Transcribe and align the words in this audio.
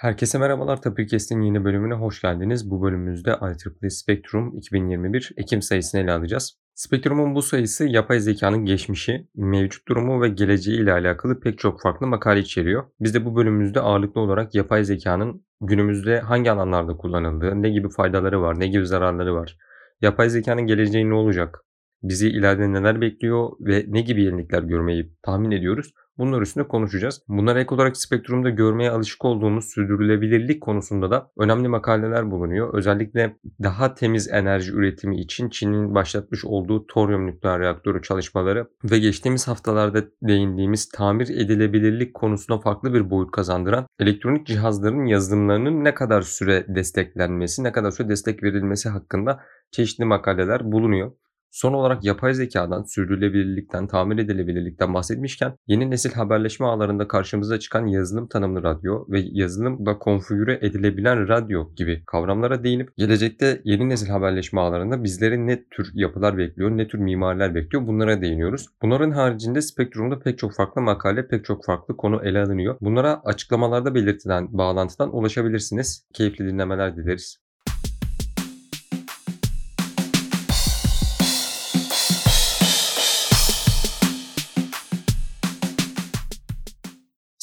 Herkese 0.00 0.38
merhabalar. 0.38 0.82
Tapirkes'in 0.82 1.40
yeni 1.40 1.64
bölümüne 1.64 1.94
hoş 1.94 2.22
geldiniz. 2.22 2.70
Bu 2.70 2.82
bölümümüzde 2.82 3.30
IEEE 3.30 3.90
Spectrum 3.90 4.58
2021 4.58 5.32
Ekim 5.36 5.62
sayısını 5.62 6.00
ele 6.00 6.12
alacağız. 6.12 6.58
Spectrum'un 6.74 7.34
bu 7.34 7.42
sayısı 7.42 7.84
yapay 7.84 8.20
zekanın 8.20 8.64
geçmişi, 8.64 9.28
mevcut 9.34 9.88
durumu 9.88 10.22
ve 10.22 10.28
geleceği 10.28 10.80
ile 10.80 10.92
alakalı 10.92 11.40
pek 11.40 11.58
çok 11.58 11.82
farklı 11.82 12.06
makale 12.06 12.40
içeriyor. 12.40 12.84
Biz 13.00 13.14
de 13.14 13.24
bu 13.24 13.36
bölümümüzde 13.36 13.80
ağırlıklı 13.80 14.20
olarak 14.20 14.54
yapay 14.54 14.84
zekanın 14.84 15.44
günümüzde 15.60 16.20
hangi 16.20 16.50
alanlarda 16.50 16.96
kullanıldığı, 16.96 17.62
ne 17.62 17.70
gibi 17.70 17.88
faydaları 17.88 18.42
var, 18.42 18.60
ne 18.60 18.66
gibi 18.66 18.86
zararları 18.86 19.34
var, 19.34 19.58
yapay 20.00 20.30
zekanın 20.30 20.66
geleceği 20.66 21.10
ne 21.10 21.14
olacak, 21.14 21.64
bizi 22.02 22.28
ileride 22.28 22.72
neler 22.72 23.00
bekliyor 23.00 23.50
ve 23.60 23.84
ne 23.88 24.00
gibi 24.00 24.22
yenilikler 24.24 24.62
görmeyi 24.62 25.12
tahmin 25.22 25.50
ediyoruz. 25.50 25.92
Bunlar 26.20 26.42
üstünde 26.42 26.68
konuşacağız. 26.68 27.22
Bunlar 27.28 27.56
ek 27.56 27.74
olarak 27.74 27.96
spektrumda 27.96 28.50
görmeye 28.50 28.90
alışık 28.90 29.24
olduğumuz 29.24 29.64
sürdürülebilirlik 29.64 30.60
konusunda 30.60 31.10
da 31.10 31.30
önemli 31.38 31.68
makaleler 31.68 32.30
bulunuyor. 32.30 32.74
Özellikle 32.74 33.36
daha 33.62 33.94
temiz 33.94 34.28
enerji 34.28 34.72
üretimi 34.72 35.20
için 35.20 35.50
Çin'in 35.50 35.94
başlatmış 35.94 36.44
olduğu 36.44 36.86
toryum 36.86 37.26
nükleer 37.26 37.60
reaktörü 37.60 38.02
çalışmaları 38.02 38.66
ve 38.84 38.98
geçtiğimiz 38.98 39.48
haftalarda 39.48 40.04
değindiğimiz 40.22 40.88
tamir 40.88 41.28
edilebilirlik 41.28 42.14
konusuna 42.14 42.60
farklı 42.60 42.94
bir 42.94 43.10
boyut 43.10 43.30
kazandıran 43.30 43.86
elektronik 43.98 44.46
cihazların 44.46 45.06
yazılımlarının 45.06 45.84
ne 45.84 45.94
kadar 45.94 46.22
süre 46.22 46.64
desteklenmesi, 46.68 47.64
ne 47.64 47.72
kadar 47.72 47.90
süre 47.90 48.08
destek 48.08 48.42
verilmesi 48.42 48.88
hakkında 48.88 49.40
çeşitli 49.70 50.04
makaleler 50.04 50.72
bulunuyor. 50.72 51.12
Son 51.50 51.72
olarak 51.72 52.04
yapay 52.04 52.34
zekadan, 52.34 52.82
sürdürülebilirlikten, 52.82 53.86
tamir 53.86 54.18
edilebilirlikten 54.18 54.94
bahsetmişken 54.94 55.54
yeni 55.66 55.90
nesil 55.90 56.12
haberleşme 56.12 56.66
ağlarında 56.66 57.08
karşımıza 57.08 57.58
çıkan 57.58 57.86
yazılım 57.86 58.28
tanımlı 58.28 58.62
radyo 58.62 59.04
ve 59.08 59.20
yazılımla 59.32 59.98
konfigüre 59.98 60.58
edilebilen 60.62 61.28
radyo 61.28 61.74
gibi 61.74 62.02
kavramlara 62.06 62.64
değinip 62.64 62.96
gelecekte 62.96 63.60
yeni 63.64 63.88
nesil 63.88 64.08
haberleşme 64.08 64.60
ağlarında 64.60 65.04
bizleri 65.04 65.46
ne 65.46 65.64
tür 65.64 65.90
yapılar 65.94 66.38
bekliyor, 66.38 66.70
ne 66.70 66.88
tür 66.88 66.98
mimariler 66.98 67.54
bekliyor 67.54 67.86
bunlara 67.86 68.22
değiniyoruz. 68.22 68.66
Bunların 68.82 69.10
haricinde 69.10 69.62
spektrumda 69.62 70.18
pek 70.18 70.38
çok 70.38 70.54
farklı 70.54 70.82
makale, 70.82 71.28
pek 71.28 71.44
çok 71.44 71.64
farklı 71.64 71.96
konu 71.96 72.22
ele 72.24 72.42
alınıyor. 72.42 72.76
Bunlara 72.80 73.20
açıklamalarda 73.24 73.94
belirtilen 73.94 74.58
bağlantıdan 74.58 75.16
ulaşabilirsiniz. 75.16 76.06
Keyifli 76.14 76.46
dinlemeler 76.46 76.96
dileriz. 76.96 77.49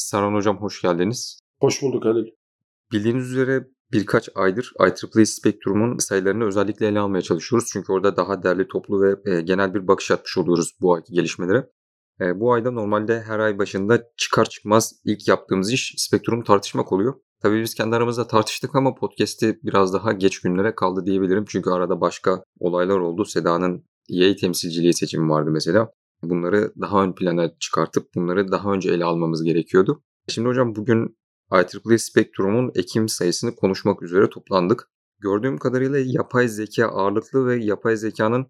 Saran 0.08 0.34
Hocam 0.34 0.58
hoş 0.58 0.82
geldiniz. 0.82 1.40
Hoş 1.60 1.82
bulduk 1.82 2.06
Halil. 2.06 2.26
Bildiğiniz 2.92 3.32
üzere 3.32 3.68
birkaç 3.92 4.30
aydır 4.36 4.74
IEEE 4.80 5.26
Spectrum'un 5.26 5.98
sayılarını 5.98 6.46
özellikle 6.46 6.88
ele 6.88 7.00
almaya 7.00 7.22
çalışıyoruz. 7.22 7.70
Çünkü 7.74 7.94
orada 7.94 8.18
daha 8.18 8.44
derli 8.44 8.68
toplu 8.68 9.02
ve 9.02 9.32
e, 9.32 9.42
genel 9.42 9.74
bir 9.74 9.88
bakış 9.88 10.12
atmış 10.12 10.38
oluyoruz 10.38 10.72
bu 10.82 10.94
ayki 10.94 11.14
gelişmelere. 11.14 11.70
E, 12.22 12.40
bu 12.40 12.54
ayda 12.54 12.72
normalde 12.72 13.22
her 13.22 13.40
ay 13.40 13.58
başında 13.58 14.04
çıkar 14.18 14.50
çıkmaz 14.50 14.94
ilk 15.06 15.28
yaptığımız 15.28 15.72
iş 15.72 15.94
Spectrum 15.98 16.44
tartışmak 16.44 16.92
oluyor. 16.92 17.14
Tabii 17.42 17.62
biz 17.62 17.74
kendi 17.74 17.96
aramızda 17.96 18.28
tartıştık 18.28 18.76
ama 18.76 18.96
podcast'i 18.96 19.60
biraz 19.64 19.94
daha 19.94 20.12
geç 20.12 20.40
günlere 20.40 20.76
kaldı 20.76 21.06
diyebilirim. 21.06 21.46
Çünkü 21.48 21.70
arada 21.70 22.02
başka 22.02 22.44
olaylar 22.60 22.98
oldu. 22.98 23.26
Seda'nın 23.26 23.86
EA 24.10 24.36
temsilciliği 24.36 24.94
seçimi 24.94 25.30
vardı 25.30 25.50
mesela. 25.52 25.92
Bunları 26.24 26.74
daha 26.82 27.04
ön 27.04 27.14
plana 27.14 27.52
çıkartıp 27.60 28.16
bunları 28.16 28.52
daha 28.52 28.74
önce 28.74 28.92
ele 28.92 29.06
almamız 29.06 29.44
gerekiyordu. 29.44 30.04
Şimdi 30.28 30.48
hocam 30.48 30.76
bugün 30.76 31.18
IEEE 31.54 31.98
Spectrum'un 31.98 32.72
Ekim 32.76 33.10
sayısını 33.10 33.56
konuşmak 33.56 34.04
üzere 34.04 34.30
toplandık. 34.30 34.90
Gördüğüm 35.20 35.58
kadarıyla 35.58 36.00
yapay 36.06 36.48
zeka 36.48 36.88
ağırlıklı 36.88 37.48
ve 37.48 37.64
yapay 37.64 37.98
zekanın 37.98 38.48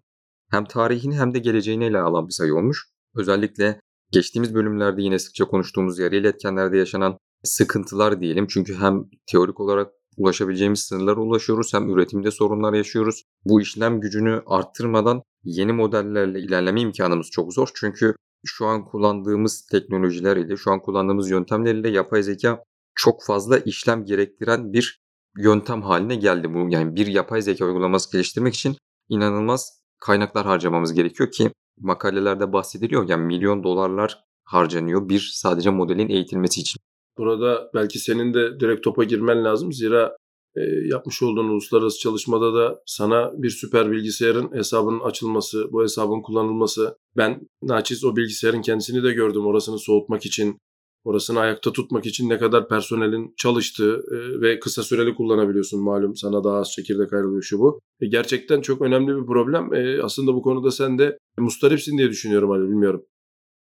hem 0.50 0.64
tarihini 0.64 1.18
hem 1.18 1.34
de 1.34 1.38
geleceğini 1.38 1.84
ele 1.84 1.98
alan 1.98 2.26
bir 2.26 2.32
sayı 2.32 2.54
olmuş. 2.54 2.88
Özellikle 3.16 3.80
geçtiğimiz 4.12 4.54
bölümlerde 4.54 5.02
yine 5.02 5.18
sıkça 5.18 5.44
konuştuğumuz 5.44 5.98
yarı 5.98 6.16
iletkenlerde 6.16 6.76
yaşanan 6.76 7.18
sıkıntılar 7.44 8.20
diyelim. 8.20 8.46
Çünkü 8.46 8.74
hem 8.74 9.04
teorik 9.26 9.60
olarak 9.60 9.92
ulaşabileceğimiz 10.16 10.80
sınırlara 10.80 11.20
ulaşıyoruz 11.20 11.74
hem 11.74 11.90
üretimde 11.90 12.30
sorunlar 12.30 12.72
yaşıyoruz. 12.72 13.24
Bu 13.44 13.60
işlem 13.60 14.00
gücünü 14.00 14.42
arttırmadan 14.46 15.22
yeni 15.44 15.72
modellerle 15.72 16.40
ilerleme 16.40 16.80
imkanımız 16.80 17.30
çok 17.30 17.54
zor. 17.54 17.68
Çünkü 17.74 18.14
şu 18.46 18.66
an 18.66 18.84
kullandığımız 18.84 19.66
teknolojiler 19.66 20.36
ile, 20.36 20.56
şu 20.56 20.70
an 20.70 20.80
kullandığımız 20.80 21.30
yöntemler 21.30 21.74
ile 21.74 21.90
yapay 21.90 22.22
zeka 22.22 22.62
çok 22.94 23.24
fazla 23.24 23.58
işlem 23.58 24.04
gerektiren 24.04 24.72
bir 24.72 25.00
yöntem 25.38 25.82
haline 25.82 26.16
geldi. 26.16 26.54
Bu 26.54 26.66
yani 26.70 26.96
bir 26.96 27.06
yapay 27.06 27.42
zeka 27.42 27.64
uygulaması 27.64 28.12
geliştirmek 28.12 28.54
için 28.54 28.76
inanılmaz 29.08 29.82
kaynaklar 30.00 30.46
harcamamız 30.46 30.92
gerekiyor 30.92 31.30
ki 31.30 31.50
makalelerde 31.80 32.52
bahsediliyor. 32.52 33.08
Yani 33.08 33.26
milyon 33.26 33.64
dolarlar 33.64 34.24
harcanıyor 34.44 35.08
bir 35.08 35.30
sadece 35.34 35.70
modelin 35.70 36.08
eğitilmesi 36.08 36.60
için. 36.60 36.80
Burada 37.18 37.70
belki 37.74 37.98
senin 37.98 38.34
de 38.34 38.60
direkt 38.60 38.84
topa 38.84 39.04
girmen 39.04 39.44
lazım. 39.44 39.72
Zira 39.72 40.16
yapmış 40.84 41.22
olduğun 41.22 41.48
uluslararası 41.48 41.98
çalışmada 41.98 42.54
da 42.54 42.82
sana 42.86 43.32
bir 43.42 43.50
süper 43.50 43.90
bilgisayarın 43.90 44.52
hesabının 44.54 45.00
açılması, 45.00 45.72
bu 45.72 45.82
hesabın 45.82 46.22
kullanılması. 46.22 46.96
Ben 47.16 47.40
naçiz 47.62 48.04
o 48.04 48.16
bilgisayarın 48.16 48.62
kendisini 48.62 49.02
de 49.02 49.12
gördüm. 49.12 49.46
Orasını 49.46 49.78
soğutmak 49.78 50.26
için, 50.26 50.58
orasını 51.04 51.40
ayakta 51.40 51.72
tutmak 51.72 52.06
için 52.06 52.28
ne 52.28 52.38
kadar 52.38 52.68
personelin 52.68 53.34
çalıştığı 53.36 54.02
e, 54.12 54.40
ve 54.40 54.60
kısa 54.60 54.82
süreli 54.82 55.14
kullanabiliyorsun 55.14 55.82
malum 55.82 56.16
sana 56.16 56.44
daha 56.44 56.56
az 56.56 56.72
çekirdek 56.72 57.12
ayrılıyor 57.12 57.42
şu 57.42 57.58
bu. 57.58 57.80
E, 58.00 58.06
gerçekten 58.06 58.60
çok 58.60 58.82
önemli 58.82 59.16
bir 59.16 59.26
problem. 59.26 59.74
E, 59.74 60.02
aslında 60.02 60.34
bu 60.34 60.42
konuda 60.42 60.70
sen 60.70 60.98
de 60.98 61.18
mustaripsin 61.38 61.98
diye 61.98 62.10
düşünüyorum 62.10 62.50
hani 62.50 62.68
bilmiyorum. 62.68 63.04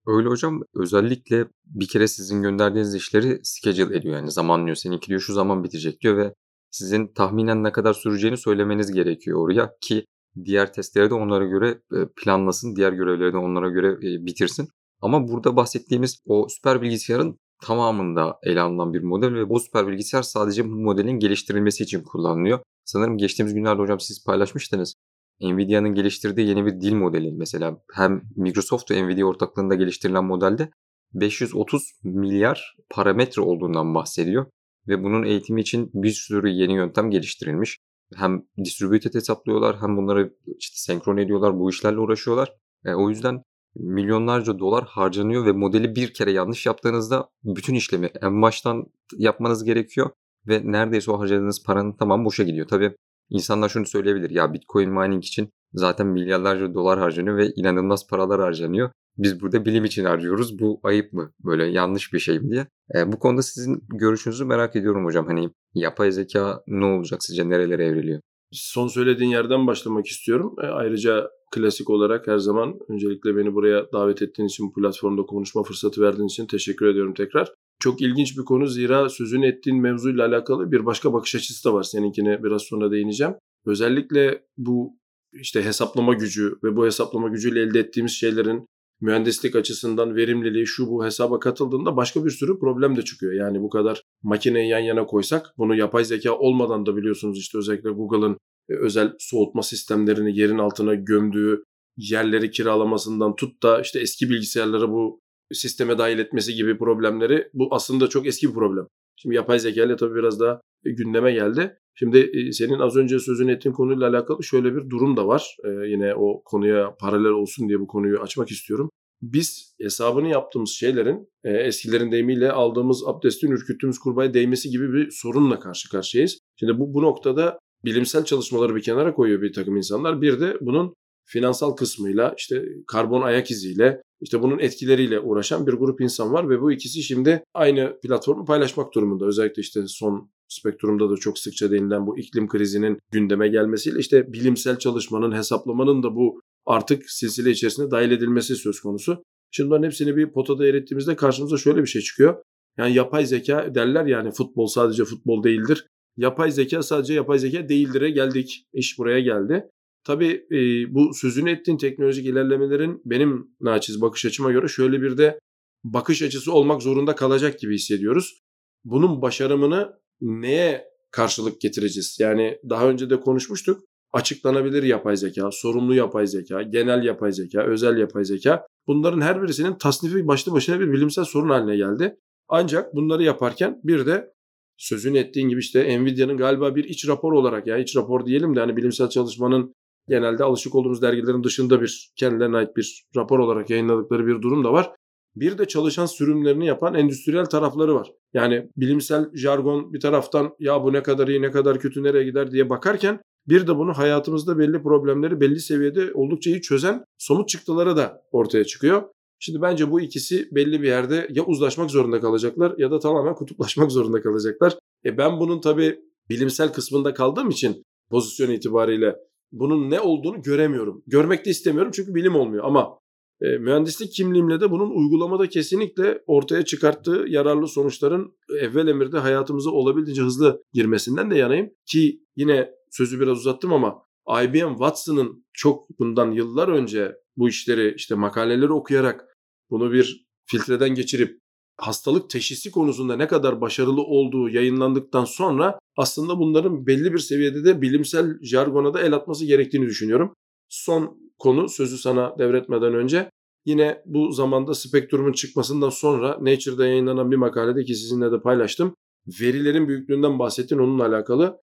Öyle 0.07 0.29
hocam. 0.29 0.63
Özellikle 0.75 1.47
bir 1.65 1.87
kere 1.87 2.07
sizin 2.07 2.41
gönderdiğiniz 2.41 2.95
işleri 2.95 3.39
schedule 3.43 3.97
ediyor. 3.97 4.15
Yani 4.15 4.31
zamanlıyor. 4.31 4.75
Seninki 4.75 5.07
diyor 5.07 5.19
şu 5.19 5.33
zaman 5.33 5.63
bitecek 5.63 6.01
diyor 6.01 6.17
ve 6.17 6.33
sizin 6.75 7.07
tahminen 7.07 7.63
ne 7.63 7.71
kadar 7.71 7.93
süreceğini 7.93 8.37
söylemeniz 8.37 8.91
gerekiyor 8.91 9.39
oraya 9.39 9.71
ki 9.81 10.05
diğer 10.45 10.73
testleri 10.73 11.09
de 11.09 11.13
onlara 11.13 11.45
göre 11.45 11.69
e, 11.69 11.97
planlasın, 12.17 12.75
diğer 12.75 12.93
görevleri 12.93 13.33
de 13.33 13.37
onlara 13.37 13.69
göre 13.69 13.87
e, 13.87 14.25
bitirsin. 14.25 14.67
Ama 15.01 15.27
burada 15.27 15.55
bahsettiğimiz 15.55 16.19
o 16.25 16.47
süper 16.49 16.81
bilgisayarın 16.81 17.37
tamamında 17.63 18.39
ele 18.43 18.61
alınan 18.61 18.93
bir 18.93 19.03
model 19.03 19.33
ve 19.33 19.49
bu 19.49 19.59
süper 19.59 19.87
bilgisayar 19.87 20.21
sadece 20.23 20.65
bu 20.65 20.75
modelin 20.75 21.19
geliştirilmesi 21.19 21.83
için 21.83 22.03
kullanılıyor. 22.03 22.59
Sanırım 22.85 23.17
geçtiğimiz 23.17 23.53
günlerde 23.53 23.81
hocam 23.81 23.99
siz 23.99 24.23
paylaşmıştınız. 24.25 24.95
Nvidia'nın 25.41 25.93
geliştirdiği 25.93 26.47
yeni 26.47 26.65
bir 26.65 26.81
dil 26.81 26.93
modeli 26.93 27.31
mesela 27.31 27.77
hem 27.93 28.21
Microsoft 28.35 28.91
ve 28.91 29.03
Nvidia 29.03 29.25
ortaklığında 29.25 29.75
geliştirilen 29.75 30.25
modelde 30.25 30.69
530 31.13 31.91
milyar 32.03 32.75
parametre 32.89 33.41
olduğundan 33.41 33.95
bahsediyor 33.95 34.45
ve 34.87 35.03
bunun 35.03 35.23
eğitimi 35.23 35.61
için 35.61 35.91
bir 35.93 36.11
sürü 36.11 36.49
yeni 36.49 36.73
yöntem 36.73 37.11
geliştirilmiş. 37.11 37.79
Hem 38.15 38.43
distributed 38.65 39.13
hesaplıyorlar 39.13 39.81
hem 39.81 39.97
bunları 39.97 40.33
işte 40.59 40.77
senkron 40.77 41.17
ediyorlar, 41.17 41.59
bu 41.59 41.69
işlerle 41.69 41.99
uğraşıyorlar. 41.99 42.53
E, 42.85 42.93
o 42.93 43.09
yüzden 43.09 43.43
milyonlarca 43.75 44.59
dolar 44.59 44.83
harcanıyor 44.83 45.45
ve 45.45 45.51
modeli 45.51 45.95
bir 45.95 46.13
kere 46.13 46.31
yanlış 46.31 46.65
yaptığınızda 46.65 47.29
bütün 47.43 47.73
işlemi 47.73 48.09
en 48.21 48.41
baştan 48.41 48.85
yapmanız 49.17 49.63
gerekiyor 49.63 50.09
ve 50.47 50.61
neredeyse 50.63 51.11
o 51.11 51.19
harcadığınız 51.19 51.63
paranın 51.63 51.93
tamam 51.93 52.25
boşa 52.25 52.43
gidiyor. 52.43 52.67
Tabii 52.67 52.95
insanlar 53.29 53.69
şunu 53.69 53.85
söyleyebilir 53.85 54.29
ya 54.29 54.53
Bitcoin 54.53 54.89
mining 54.89 55.23
için 55.23 55.49
zaten 55.73 56.07
milyarlarca 56.07 56.73
dolar 56.73 56.99
harcanıyor 56.99 57.37
ve 57.37 57.51
inanılmaz 57.55 58.07
paralar 58.07 58.41
harcanıyor 58.41 58.89
biz 59.17 59.41
burada 59.41 59.65
bilim 59.65 59.85
için 59.85 60.05
harcıyoruz. 60.05 60.59
Bu 60.59 60.79
ayıp 60.83 61.13
mı? 61.13 61.33
Böyle 61.43 61.65
yanlış 61.65 62.13
bir 62.13 62.19
şey 62.19 62.39
mi 62.39 62.51
diye. 62.51 62.67
E, 62.95 63.11
bu 63.11 63.19
konuda 63.19 63.41
sizin 63.41 63.83
görüşünüzü 63.87 64.45
merak 64.45 64.75
ediyorum 64.75 65.05
hocam. 65.05 65.27
Hani 65.27 65.49
yapay 65.73 66.11
zeka 66.11 66.63
ne 66.67 66.85
olacak 66.85 67.23
sizce? 67.23 67.49
Nerelere 67.49 67.85
evriliyor? 67.85 68.21
Son 68.51 68.87
söylediğin 68.87 69.29
yerden 69.29 69.67
başlamak 69.67 70.07
istiyorum. 70.07 70.55
E, 70.61 70.65
ayrıca 70.65 71.29
klasik 71.51 71.89
olarak 71.89 72.27
her 72.27 72.37
zaman 72.37 72.79
öncelikle 72.89 73.35
beni 73.35 73.53
buraya 73.53 73.91
davet 73.93 74.21
ettiğin 74.21 74.47
için, 74.47 74.67
bu 74.67 74.73
platformda 74.73 75.21
konuşma 75.21 75.63
fırsatı 75.63 76.01
verdiğin 76.01 76.27
için 76.27 76.45
teşekkür 76.45 76.85
ediyorum 76.85 77.13
tekrar. 77.13 77.53
Çok 77.79 78.01
ilginç 78.01 78.37
bir 78.37 78.45
konu 78.45 78.67
zira 78.67 79.09
sözünü 79.09 79.47
ettiğin 79.47 79.81
mevzuyla 79.81 80.27
alakalı 80.27 80.71
bir 80.71 80.85
başka 80.85 81.13
bakış 81.13 81.35
açısı 81.35 81.69
da 81.69 81.73
var. 81.73 81.83
Seninkine 81.83 82.43
biraz 82.43 82.61
sonra 82.61 82.91
değineceğim. 82.91 83.33
Özellikle 83.65 84.43
bu 84.57 84.99
işte 85.33 85.63
hesaplama 85.63 86.13
gücü 86.13 86.55
ve 86.63 86.75
bu 86.75 86.85
hesaplama 86.85 87.27
gücüyle 87.27 87.61
elde 87.61 87.79
ettiğimiz 87.79 88.11
şeylerin 88.11 88.65
mühendislik 89.05 89.55
açısından 89.55 90.15
verimliliği 90.15 90.67
şu 90.67 90.87
bu 90.87 91.05
hesaba 91.05 91.39
katıldığında 91.39 91.97
başka 91.97 92.25
bir 92.25 92.29
sürü 92.29 92.59
problem 92.59 92.97
de 92.97 93.01
çıkıyor. 93.01 93.33
Yani 93.33 93.61
bu 93.61 93.69
kadar 93.69 94.01
makineyi 94.23 94.69
yan 94.69 94.79
yana 94.79 95.05
koysak 95.05 95.53
bunu 95.57 95.75
yapay 95.75 96.03
zeka 96.03 96.37
olmadan 96.37 96.85
da 96.85 96.95
biliyorsunuz 96.97 97.39
işte 97.39 97.57
özellikle 97.57 97.89
Google'ın 97.89 98.37
e, 98.69 98.73
özel 98.75 99.13
soğutma 99.19 99.63
sistemlerini 99.63 100.39
yerin 100.39 100.57
altına 100.57 100.95
gömdüğü 100.95 101.63
yerleri 101.97 102.51
kiralamasından 102.51 103.35
tut 103.35 103.63
da 103.63 103.81
işte 103.81 103.99
eski 103.99 104.29
bilgisayarları 104.29 104.89
bu 104.89 105.19
sisteme 105.53 105.97
dahil 105.97 106.19
etmesi 106.19 106.53
gibi 106.53 106.77
problemleri 106.77 107.49
bu 107.53 107.67
aslında 107.71 108.07
çok 108.07 108.27
eski 108.27 108.49
bir 108.49 108.53
problem. 108.53 108.87
Şimdi 109.15 109.35
yapay 109.35 109.59
zeka 109.59 109.83
ile 109.83 109.95
tabii 109.95 110.15
biraz 110.15 110.39
daha 110.39 110.61
gündeme 110.83 111.31
geldi. 111.31 111.77
Şimdi 111.95 112.31
senin 112.53 112.79
az 112.79 112.95
önce 112.95 113.19
sözünü 113.19 113.51
ettiğin 113.51 113.73
konuyla 113.73 114.09
alakalı 114.09 114.43
şöyle 114.43 114.75
bir 114.75 114.89
durum 114.89 115.17
da 115.17 115.27
var. 115.27 115.57
Yine 115.87 116.15
o 116.15 116.43
konuya 116.43 116.95
paralel 116.99 117.31
olsun 117.31 117.69
diye 117.69 117.79
bu 117.79 117.87
konuyu 117.87 118.19
açmak 118.19 118.51
istiyorum. 118.51 118.89
Biz 119.21 119.75
hesabını 119.81 120.27
yaptığımız 120.27 120.69
şeylerin 120.69 121.27
eskilerin 121.43 122.11
deyimiyle 122.11 122.51
aldığımız 122.51 123.07
abdestin 123.07 123.51
ürküttüğümüz 123.51 123.99
kurbağaya 123.99 124.33
değmesi 124.33 124.69
gibi 124.69 124.93
bir 124.93 125.11
sorunla 125.11 125.59
karşı 125.59 125.89
karşıyayız. 125.89 126.37
Şimdi 126.59 126.79
bu, 126.79 126.93
bu 126.93 127.01
noktada 127.01 127.59
bilimsel 127.85 128.25
çalışmaları 128.25 128.75
bir 128.75 128.81
kenara 128.81 129.13
koyuyor 129.13 129.41
bir 129.41 129.53
takım 129.53 129.77
insanlar. 129.77 130.21
Bir 130.21 130.39
de 130.39 130.57
bunun 130.61 130.93
finansal 131.25 131.71
kısmıyla 131.71 132.33
işte 132.37 132.65
karbon 132.87 133.21
ayak 133.21 133.51
iziyle 133.51 134.01
işte 134.21 134.41
bunun 134.41 134.59
etkileriyle 134.59 135.19
uğraşan 135.19 135.67
bir 135.67 135.73
grup 135.73 136.01
insan 136.01 136.33
var 136.33 136.49
ve 136.49 136.61
bu 136.61 136.71
ikisi 136.71 137.03
şimdi 137.03 137.43
aynı 137.53 137.99
platformu 138.03 138.45
paylaşmak 138.45 138.93
durumunda. 138.93 139.25
Özellikle 139.25 139.61
işte 139.61 139.87
son 139.87 140.29
spektrumda 140.47 141.09
da 141.09 141.15
çok 141.15 141.39
sıkça 141.39 141.71
değinilen 141.71 142.07
bu 142.07 142.19
iklim 142.19 142.47
krizinin 142.47 142.99
gündeme 143.11 143.47
gelmesiyle 143.47 143.99
işte 143.99 144.33
bilimsel 144.33 144.79
çalışmanın, 144.79 145.31
hesaplamanın 145.31 146.03
da 146.03 146.15
bu 146.15 146.41
artık 146.65 147.09
silsile 147.09 147.51
içerisinde 147.51 147.91
dahil 147.91 148.11
edilmesi 148.11 148.55
söz 148.55 148.79
konusu. 148.79 149.23
Şimdi 149.51 149.69
bunların 149.69 149.85
hepsini 149.85 150.17
bir 150.17 150.31
potada 150.31 150.67
erittiğimizde 150.67 151.15
karşımıza 151.15 151.57
şöyle 151.57 151.81
bir 151.81 151.87
şey 151.87 152.01
çıkıyor. 152.01 152.43
Yani 152.77 152.95
yapay 152.95 153.25
zeka 153.25 153.75
derler 153.75 154.05
yani 154.05 154.31
futbol 154.31 154.67
sadece 154.67 155.05
futbol 155.05 155.43
değildir. 155.43 155.87
Yapay 156.17 156.51
zeka 156.51 156.83
sadece 156.83 157.13
yapay 157.13 157.39
zeka 157.39 157.69
değildir'e 157.69 158.09
geldik. 158.09 158.65
İş 158.73 158.97
buraya 158.99 159.19
geldi. 159.19 159.69
Tabii 160.03 160.45
e, 160.51 160.57
bu 160.93 161.13
sözünü 161.13 161.49
ettiğin 161.49 161.77
teknolojik 161.77 162.25
ilerlemelerin 162.25 163.01
benim 163.05 163.47
naçiz 163.61 164.01
bakış 164.01 164.25
açıma 164.25 164.51
göre 164.51 164.67
şöyle 164.67 165.01
bir 165.01 165.17
de 165.17 165.39
bakış 165.83 166.21
açısı 166.21 166.53
olmak 166.53 166.81
zorunda 166.81 167.15
kalacak 167.15 167.59
gibi 167.59 167.75
hissediyoruz. 167.75 168.41
Bunun 168.83 169.21
başarımını 169.21 169.93
neye 170.21 170.85
karşılık 171.11 171.61
getireceğiz? 171.61 172.17
Yani 172.19 172.57
daha 172.69 172.89
önce 172.89 173.09
de 173.09 173.19
konuşmuştuk. 173.19 173.81
Açıklanabilir 174.13 174.83
yapay 174.83 175.17
zeka, 175.17 175.49
sorumlu 175.51 175.95
yapay 175.95 176.27
zeka, 176.27 176.61
genel 176.61 177.03
yapay 177.03 177.31
zeka, 177.31 177.63
özel 177.63 177.97
yapay 177.97 178.25
zeka. 178.25 178.67
Bunların 178.87 179.21
her 179.21 179.41
birisinin 179.41 179.77
tasnifi 179.77 180.27
başlı 180.27 180.51
başına 180.51 180.79
bir 180.79 180.91
bilimsel 180.91 181.23
sorun 181.23 181.49
haline 181.49 181.77
geldi. 181.77 182.15
Ancak 182.49 182.95
bunları 182.95 183.23
yaparken 183.23 183.79
bir 183.83 184.05
de 184.05 184.31
sözünü 184.77 185.17
ettiğin 185.17 185.49
gibi 185.49 185.59
işte 185.59 185.99
Nvidia'nın 185.99 186.37
galiba 186.37 186.75
bir 186.75 186.83
iç 186.83 187.07
rapor 187.07 187.33
olarak 187.33 187.67
ya 187.67 187.77
iç 187.77 187.95
rapor 187.95 188.25
diyelim 188.25 188.55
de 188.55 188.59
hani 188.59 188.77
bilimsel 188.77 189.09
çalışmanın 189.09 189.75
genelde 190.09 190.43
alışık 190.43 190.75
olduğumuz 190.75 191.01
dergilerin 191.01 191.43
dışında 191.43 191.81
bir 191.81 192.11
kendilerine 192.15 192.57
ait 192.57 192.77
bir 192.77 193.05
rapor 193.15 193.39
olarak 193.39 193.69
yayınladıkları 193.69 194.27
bir 194.27 194.41
durum 194.41 194.63
da 194.63 194.73
var. 194.73 194.91
Bir 195.35 195.57
de 195.57 195.65
çalışan 195.65 196.05
sürümlerini 196.05 196.65
yapan 196.65 196.93
endüstriyel 196.93 197.45
tarafları 197.45 197.95
var. 197.95 198.11
Yani 198.33 198.69
bilimsel 198.77 199.29
jargon 199.33 199.93
bir 199.93 199.99
taraftan 199.99 200.55
ya 200.59 200.83
bu 200.83 200.93
ne 200.93 201.03
kadar 201.03 201.27
iyi 201.27 201.41
ne 201.41 201.51
kadar 201.51 201.79
kötü 201.79 202.03
nereye 202.03 202.23
gider 202.23 202.51
diye 202.51 202.69
bakarken 202.69 203.19
bir 203.47 203.67
de 203.67 203.77
bunu 203.77 203.93
hayatımızda 203.93 204.57
belli 204.59 204.83
problemleri 204.83 205.39
belli 205.39 205.59
seviyede 205.59 206.13
oldukça 206.13 206.49
iyi 206.49 206.61
çözen 206.61 207.03
somut 207.17 207.49
çıktıları 207.49 207.97
da 207.97 208.21
ortaya 208.31 208.65
çıkıyor. 208.65 209.03
Şimdi 209.39 209.61
bence 209.61 209.91
bu 209.91 210.01
ikisi 210.01 210.47
belli 210.51 210.81
bir 210.81 210.87
yerde 210.87 211.27
ya 211.31 211.45
uzlaşmak 211.45 211.91
zorunda 211.91 212.21
kalacaklar 212.21 212.73
ya 212.77 212.91
da 212.91 212.99
tamamen 212.99 213.35
kutuplaşmak 213.35 213.91
zorunda 213.91 214.21
kalacaklar. 214.21 214.77
E 215.05 215.17
ben 215.17 215.39
bunun 215.39 215.61
tabii 215.61 215.99
bilimsel 216.29 216.73
kısmında 216.73 217.13
kaldığım 217.13 217.49
için 217.49 217.83
pozisyon 218.09 218.49
itibariyle 218.49 219.15
bunun 219.51 219.89
ne 219.89 219.99
olduğunu 219.99 220.41
göremiyorum. 220.41 221.03
Görmek 221.07 221.45
de 221.45 221.49
istemiyorum 221.49 221.91
çünkü 221.95 222.15
bilim 222.15 222.35
olmuyor 222.35 222.63
ama 222.63 222.99
e, 223.41 223.57
mühendislik 223.57 224.11
kimliğimle 224.11 224.61
de 224.61 224.71
bunun 224.71 224.89
uygulamada 224.89 225.49
kesinlikle 225.49 226.23
ortaya 226.27 226.65
çıkarttığı 226.65 227.25
yararlı 227.27 227.67
sonuçların 227.67 228.33
evvel 228.59 228.87
emirde 228.87 229.17
hayatımıza 229.17 229.69
olabildiğince 229.69 230.21
hızlı 230.21 230.63
girmesinden 230.73 231.31
de 231.31 231.37
yanayım. 231.37 231.69
Ki 231.85 232.21
yine 232.35 232.69
sözü 232.91 233.19
biraz 233.19 233.37
uzattım 233.37 233.73
ama 233.73 234.05
IBM 234.43 234.69
Watson'ın 234.69 235.45
çok 235.53 235.99
bundan 235.99 236.31
yıllar 236.31 236.67
önce 236.67 237.15
bu 237.37 237.49
işleri 237.49 237.93
işte 237.95 238.15
makaleleri 238.15 238.71
okuyarak 238.71 239.25
bunu 239.69 239.91
bir 239.91 240.25
filtreden 240.45 240.95
geçirip 240.95 241.39
hastalık 241.77 242.29
teşhisi 242.29 242.71
konusunda 242.71 243.15
ne 243.15 243.27
kadar 243.27 243.61
başarılı 243.61 244.01
olduğu 244.01 244.49
yayınlandıktan 244.49 245.25
sonra 245.25 245.79
aslında 245.97 246.39
bunların 246.39 246.87
belli 246.87 247.13
bir 247.13 247.17
seviyede 247.17 247.65
de 247.65 247.81
bilimsel 247.81 248.37
jargona 248.41 248.93
da 248.93 249.01
el 249.01 249.13
atması 249.13 249.45
gerektiğini 249.45 249.85
düşünüyorum. 249.85 250.33
Son 250.69 251.17
konu 251.39 251.69
sözü 251.69 251.97
sana 251.97 252.39
devretmeden 252.39 252.93
önce 252.93 253.29
yine 253.65 254.01
bu 254.05 254.31
zamanda 254.31 254.73
spektrumun 254.73 255.33
çıkmasından 255.33 255.89
sonra 255.89 256.37
Nature'da 256.41 256.87
yayınlanan 256.87 257.31
bir 257.31 257.35
makalede 257.35 257.83
ki 257.83 257.95
sizinle 257.95 258.31
de 258.31 258.39
paylaştım. 258.39 258.95
Verilerin 259.41 259.87
büyüklüğünden 259.87 260.39
bahsettin 260.39 260.77
onunla 260.77 261.05
alakalı. 261.05 261.57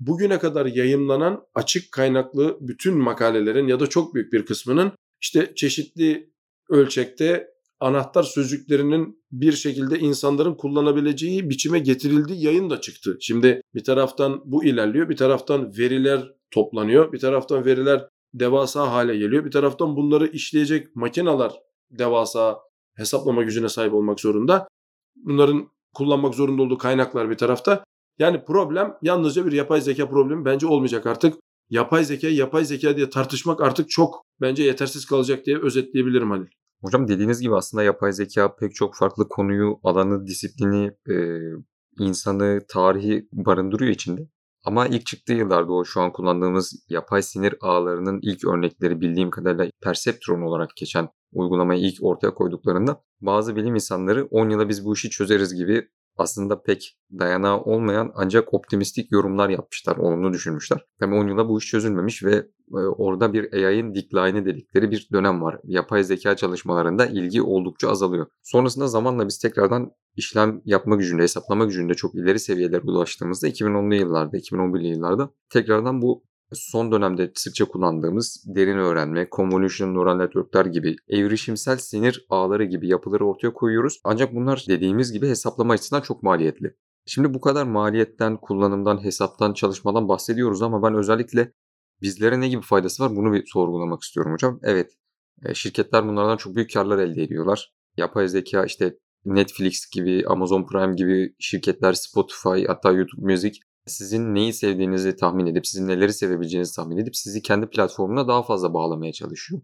Bugüne 0.00 0.38
kadar 0.38 0.66
yayınlanan 0.66 1.44
açık 1.54 1.92
kaynaklı 1.92 2.58
bütün 2.60 2.98
makalelerin 2.98 3.66
ya 3.66 3.80
da 3.80 3.86
çok 3.86 4.14
büyük 4.14 4.32
bir 4.32 4.46
kısmının 4.46 4.92
işte 5.20 5.52
çeşitli 5.56 6.30
ölçekte 6.68 7.48
anahtar 7.80 8.22
sözcüklerinin 8.22 9.24
bir 9.32 9.52
şekilde 9.52 9.98
insanların 9.98 10.54
kullanabileceği 10.54 11.50
biçime 11.50 11.78
getirildiği 11.78 12.44
yayın 12.44 12.70
da 12.70 12.80
çıktı. 12.80 13.18
Şimdi 13.20 13.60
bir 13.74 13.84
taraftan 13.84 14.42
bu 14.44 14.64
ilerliyor, 14.64 15.08
bir 15.08 15.16
taraftan 15.16 15.72
veriler 15.78 16.32
toplanıyor, 16.50 17.12
bir 17.12 17.18
taraftan 17.18 17.64
veriler 17.64 18.08
devasa 18.34 18.92
hale 18.92 19.16
geliyor, 19.16 19.44
bir 19.44 19.50
taraftan 19.50 19.96
bunları 19.96 20.26
işleyecek 20.26 20.96
makineler 20.96 21.52
devasa 21.90 22.58
hesaplama 22.96 23.42
gücüne 23.42 23.68
sahip 23.68 23.94
olmak 23.94 24.20
zorunda. 24.20 24.68
Bunların 25.16 25.68
kullanmak 25.94 26.34
zorunda 26.34 26.62
olduğu 26.62 26.78
kaynaklar 26.78 27.30
bir 27.30 27.36
tarafta. 27.36 27.84
Yani 28.18 28.44
problem 28.44 28.94
yalnızca 29.02 29.46
bir 29.46 29.52
yapay 29.52 29.80
zeka 29.80 30.08
problemi 30.08 30.44
bence 30.44 30.66
olmayacak 30.66 31.06
artık. 31.06 31.34
Yapay 31.70 32.04
zeka, 32.04 32.28
yapay 32.28 32.64
zeka 32.64 32.96
diye 32.96 33.10
tartışmak 33.10 33.60
artık 33.60 33.90
çok 33.90 34.22
bence 34.40 34.62
yetersiz 34.62 35.06
kalacak 35.06 35.46
diye 35.46 35.58
özetleyebilirim 35.58 36.30
Halil. 36.30 36.46
Hocam 36.82 37.08
dediğiniz 37.08 37.40
gibi 37.40 37.54
aslında 37.54 37.82
yapay 37.82 38.12
zeka 38.12 38.56
pek 38.56 38.74
çok 38.74 38.96
farklı 38.96 39.28
konuyu, 39.28 39.80
alanı, 39.82 40.26
disiplini, 40.26 40.90
e, 41.08 41.14
insanı, 41.98 42.60
tarihi 42.68 43.28
barındırıyor 43.32 43.92
içinde. 43.92 44.28
Ama 44.64 44.86
ilk 44.86 45.06
çıktığı 45.06 45.32
yıllarda 45.32 45.72
o 45.72 45.84
şu 45.84 46.00
an 46.00 46.12
kullandığımız 46.12 46.84
yapay 46.88 47.22
sinir 47.22 47.54
ağlarının 47.60 48.18
ilk 48.22 48.44
örnekleri 48.44 49.00
bildiğim 49.00 49.30
kadarıyla 49.30 49.70
Perceptron 49.82 50.42
olarak 50.42 50.70
geçen 50.76 51.08
uygulamayı 51.32 51.80
ilk 51.80 52.04
ortaya 52.04 52.34
koyduklarında 52.34 53.02
bazı 53.20 53.56
bilim 53.56 53.74
insanları 53.74 54.26
10 54.30 54.48
yıla 54.50 54.68
biz 54.68 54.84
bu 54.84 54.94
işi 54.94 55.10
çözeriz 55.10 55.54
gibi 55.54 55.88
aslında 56.18 56.62
pek 56.62 56.98
dayanağı 57.18 57.60
olmayan 57.60 58.12
ancak 58.14 58.54
optimistik 58.54 59.12
yorumlar 59.12 59.48
yapmışlar, 59.48 59.96
olumlu 59.96 60.32
düşünmüşler. 60.32 60.84
Tabii 61.00 61.14
10 61.14 61.28
yıla 61.28 61.48
bu 61.48 61.58
iş 61.58 61.66
çözülmemiş 61.66 62.24
ve 62.24 62.34
e, 62.72 62.76
orada 62.76 63.32
bir 63.32 63.52
AI'nin 63.52 63.94
decline'i 63.94 64.44
dedikleri 64.44 64.90
bir 64.90 65.08
dönem 65.12 65.42
var. 65.42 65.60
Yapay 65.64 66.04
zeka 66.04 66.36
çalışmalarında 66.36 67.06
ilgi 67.06 67.42
oldukça 67.42 67.90
azalıyor. 67.90 68.26
Sonrasında 68.42 68.86
zamanla 68.86 69.26
biz 69.26 69.38
tekrardan 69.38 69.90
işlem 70.16 70.62
yapma 70.64 70.96
gücünde, 70.96 71.22
hesaplama 71.22 71.64
gücünde 71.64 71.94
çok 71.94 72.14
ileri 72.14 72.38
seviyelere 72.38 72.80
ulaştığımızda 72.80 73.48
2010'lu 73.48 73.94
yıllarda, 73.94 74.36
2011'li 74.36 74.86
yıllarda 74.86 75.30
tekrardan 75.50 76.02
bu 76.02 76.27
son 76.52 76.92
dönemde 76.92 77.32
sıkça 77.34 77.64
kullandığımız 77.64 78.44
derin 78.46 78.78
öğrenme, 78.78 79.28
convolutional 79.32 79.92
neural 79.92 80.16
network'ler 80.16 80.66
gibi 80.66 80.96
evrişimsel 81.08 81.76
sinir 81.76 82.26
ağları 82.28 82.64
gibi 82.64 82.88
yapıları 82.88 83.26
ortaya 83.26 83.52
koyuyoruz. 83.52 84.00
Ancak 84.04 84.34
bunlar 84.34 84.64
dediğimiz 84.68 85.12
gibi 85.12 85.28
hesaplama 85.28 85.72
açısından 85.72 86.00
çok 86.00 86.22
maliyetli. 86.22 86.74
Şimdi 87.06 87.34
bu 87.34 87.40
kadar 87.40 87.66
maliyetten, 87.66 88.36
kullanımdan, 88.36 89.04
hesaptan, 89.04 89.52
çalışmadan 89.52 90.08
bahsediyoruz 90.08 90.62
ama 90.62 90.82
ben 90.82 90.94
özellikle 90.94 91.52
bizlere 92.02 92.40
ne 92.40 92.48
gibi 92.48 92.62
faydası 92.62 93.04
var 93.04 93.16
bunu 93.16 93.32
bir 93.32 93.46
sorgulamak 93.46 94.02
istiyorum 94.02 94.32
hocam. 94.32 94.60
Evet, 94.62 94.92
e, 95.44 95.54
şirketler 95.54 96.08
bunlardan 96.08 96.36
çok 96.36 96.56
büyük 96.56 96.72
karlar 96.74 96.98
elde 96.98 97.22
ediyorlar. 97.22 97.72
Yapay 97.96 98.28
zeka 98.28 98.64
işte 98.64 98.98
Netflix 99.24 99.90
gibi, 99.90 100.24
Amazon 100.26 100.66
Prime 100.66 100.94
gibi 100.94 101.34
şirketler, 101.38 101.92
Spotify 101.92 102.66
hatta 102.66 102.92
YouTube 102.92 103.32
Music 103.32 103.60
sizin 103.88 104.34
neyi 104.34 104.52
sevdiğinizi 104.52 105.16
tahmin 105.16 105.46
edip, 105.46 105.66
sizin 105.66 105.88
neleri 105.88 106.12
sevebileceğinizi 106.12 106.76
tahmin 106.76 106.96
edip 106.96 107.16
sizi 107.16 107.42
kendi 107.42 107.66
platformuna 107.66 108.28
daha 108.28 108.42
fazla 108.42 108.74
bağlamaya 108.74 109.12
çalışıyor. 109.12 109.62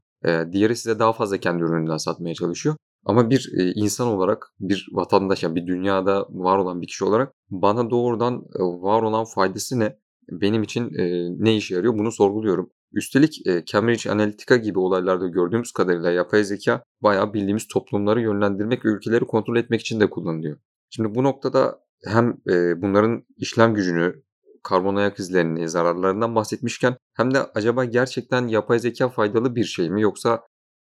Diğeri 0.53 0.77
size 0.77 0.99
daha 0.99 1.13
fazla 1.13 1.39
kendi 1.39 1.63
ürününden 1.63 1.97
satmaya 1.97 2.35
çalışıyor. 2.35 2.77
Ama 3.07 3.31
bir 3.31 3.53
e, 3.59 3.73
insan 3.73 4.09
olarak, 4.09 4.53
bir 4.61 4.89
vatandaş, 4.93 5.43
yani 5.43 5.55
bir 5.55 5.67
dünyada 5.67 6.27
var 6.31 6.59
olan 6.59 6.83
bir 6.83 6.87
kişi 6.87 7.05
olarak 7.05 7.33
bana 7.51 7.91
doğrudan 7.91 8.35
e, 8.35 8.63
var 8.63 9.03
olan 9.03 9.25
faydası 9.25 9.81
ne? 9.81 9.97
Benim 10.31 10.63
için 10.63 10.95
e, 10.95 11.31
ne 11.45 11.57
işe 11.57 11.75
yarıyor? 11.75 11.99
Bunu 11.99 12.13
sorguluyorum. 12.13 12.71
Üstelik 12.93 13.43
Cambridge 13.67 14.11
Analytica 14.11 14.57
gibi 14.57 14.79
olaylarda 14.79 15.29
gördüğümüz 15.29 15.73
kadarıyla 15.73 16.11
yapay 16.11 16.45
zeka 16.45 16.83
bayağı 17.03 17.35
bildiğimiz 17.35 17.69
toplumları 17.69 18.21
yönlendirmek 18.21 18.85
ülkeleri 18.85 19.25
kontrol 19.25 19.57
etmek 19.57 19.81
için 19.81 20.01
de 20.01 20.11
kullanılıyor. 20.11 20.59
Şimdi 20.91 21.15
bu 21.15 21.23
noktada 21.23 21.84
hem 22.07 22.37
bunların 22.83 23.25
işlem 23.37 23.75
gücünü, 23.75 24.23
karbon 24.63 24.97
ayak 24.97 25.19
izlerini, 25.19 25.69
zararlarından 25.69 26.35
bahsetmişken 26.35 26.97
hem 27.15 27.35
de 27.35 27.39
acaba 27.39 27.85
gerçekten 27.85 28.49
yapay 28.49 28.79
zeka 28.79 29.09
faydalı 29.09 29.57
bir 29.57 29.65
şey 29.65 29.91
mi 29.91 30.03
yoksa 30.03 30.47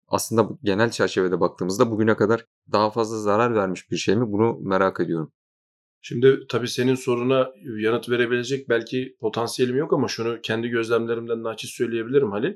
aslında 0.07 0.49
genel 0.63 0.91
çerçevede 0.91 1.39
baktığımızda 1.39 1.91
bugüne 1.91 2.15
kadar 2.15 2.45
daha 2.71 2.91
fazla 2.91 3.17
zarar 3.17 3.55
vermiş 3.55 3.91
bir 3.91 3.97
şey 3.97 4.15
mi 4.15 4.25
bunu 4.27 4.59
merak 4.61 4.99
ediyorum. 4.99 5.31
Şimdi 6.01 6.39
tabii 6.49 6.67
senin 6.67 6.95
soruna 6.95 7.51
yanıt 7.79 8.09
verebilecek 8.09 8.69
belki 8.69 9.15
potansiyelim 9.19 9.75
yok 9.75 9.93
ama 9.93 10.07
şunu 10.07 10.41
kendi 10.41 10.69
gözlemlerimden 10.69 11.43
naçiz 11.43 11.69
söyleyebilirim 11.69 12.31
Halil. 12.31 12.53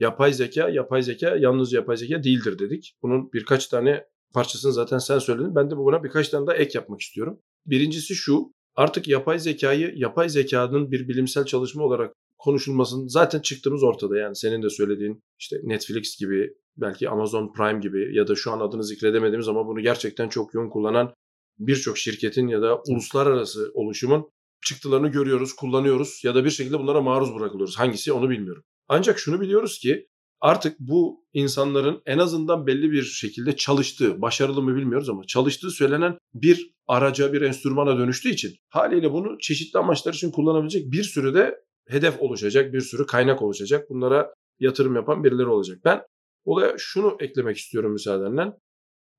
Yapay 0.00 0.32
zeka, 0.32 0.68
yapay 0.68 1.02
zeka 1.02 1.36
yalnız 1.36 1.72
yapay 1.72 1.96
zeka 1.96 2.22
değildir 2.22 2.58
dedik. 2.58 2.96
Bunun 3.02 3.32
birkaç 3.32 3.66
tane 3.66 4.06
parçasını 4.36 4.72
zaten 4.72 4.98
sen 4.98 5.18
söyledin. 5.18 5.54
Ben 5.54 5.70
de 5.70 5.76
buna 5.76 6.04
birkaç 6.04 6.28
tane 6.28 6.46
daha 6.46 6.56
ek 6.56 6.78
yapmak 6.78 7.00
istiyorum. 7.00 7.38
Birincisi 7.66 8.14
şu, 8.14 8.52
artık 8.74 9.08
yapay 9.08 9.38
zekayı 9.38 9.92
yapay 9.96 10.28
zekanın 10.28 10.90
bir 10.90 11.08
bilimsel 11.08 11.44
çalışma 11.44 11.84
olarak 11.84 12.12
konuşulmasının 12.38 13.08
zaten 13.08 13.40
çıktığımız 13.40 13.82
ortada. 13.82 14.18
Yani 14.18 14.36
senin 14.36 14.62
de 14.62 14.70
söylediğin 14.70 15.20
işte 15.38 15.56
Netflix 15.62 16.18
gibi 16.18 16.54
belki 16.76 17.08
Amazon 17.08 17.52
Prime 17.52 17.80
gibi 17.80 18.16
ya 18.16 18.28
da 18.28 18.34
şu 18.34 18.52
an 18.52 18.60
adını 18.60 18.84
zikredemediğimiz 18.84 19.48
ama 19.48 19.66
bunu 19.66 19.80
gerçekten 19.80 20.28
çok 20.28 20.54
yoğun 20.54 20.70
kullanan 20.70 21.14
birçok 21.58 21.98
şirketin 21.98 22.48
ya 22.48 22.62
da 22.62 22.82
uluslararası 22.88 23.70
oluşumun 23.74 24.30
çıktılarını 24.66 25.08
görüyoruz, 25.08 25.52
kullanıyoruz 25.52 26.20
ya 26.24 26.34
da 26.34 26.44
bir 26.44 26.50
şekilde 26.50 26.78
bunlara 26.78 27.00
maruz 27.00 27.34
bırakılıyoruz. 27.34 27.78
Hangisi 27.78 28.12
onu 28.12 28.30
bilmiyorum. 28.30 28.62
Ancak 28.88 29.18
şunu 29.18 29.40
biliyoruz 29.40 29.78
ki 29.78 30.06
artık 30.40 30.80
bu 30.80 31.24
insanların 31.32 32.02
en 32.06 32.18
azından 32.18 32.66
belli 32.66 32.92
bir 32.92 33.02
şekilde 33.02 33.56
çalıştığı, 33.56 34.22
başarılı 34.22 34.62
mı 34.62 34.76
bilmiyoruz 34.76 35.08
ama 35.08 35.24
çalıştığı 35.26 35.70
söylenen 35.70 36.18
bir 36.34 36.70
araca, 36.86 37.32
bir 37.32 37.42
enstrümana 37.42 37.98
dönüştüğü 37.98 38.28
için 38.28 38.54
haliyle 38.68 39.12
bunu 39.12 39.38
çeşitli 39.40 39.78
amaçlar 39.78 40.14
için 40.14 40.30
kullanabilecek 40.30 40.92
bir 40.92 41.02
sürü 41.02 41.34
de 41.34 41.60
hedef 41.88 42.20
oluşacak, 42.20 42.72
bir 42.72 42.80
sürü 42.80 43.06
kaynak 43.06 43.42
oluşacak. 43.42 43.90
Bunlara 43.90 44.34
yatırım 44.60 44.94
yapan 44.94 45.24
birileri 45.24 45.46
olacak. 45.46 45.78
Ben 45.84 46.02
olaya 46.44 46.74
şunu 46.78 47.16
eklemek 47.20 47.56
istiyorum 47.56 47.92
müsaadenle. 47.92 48.52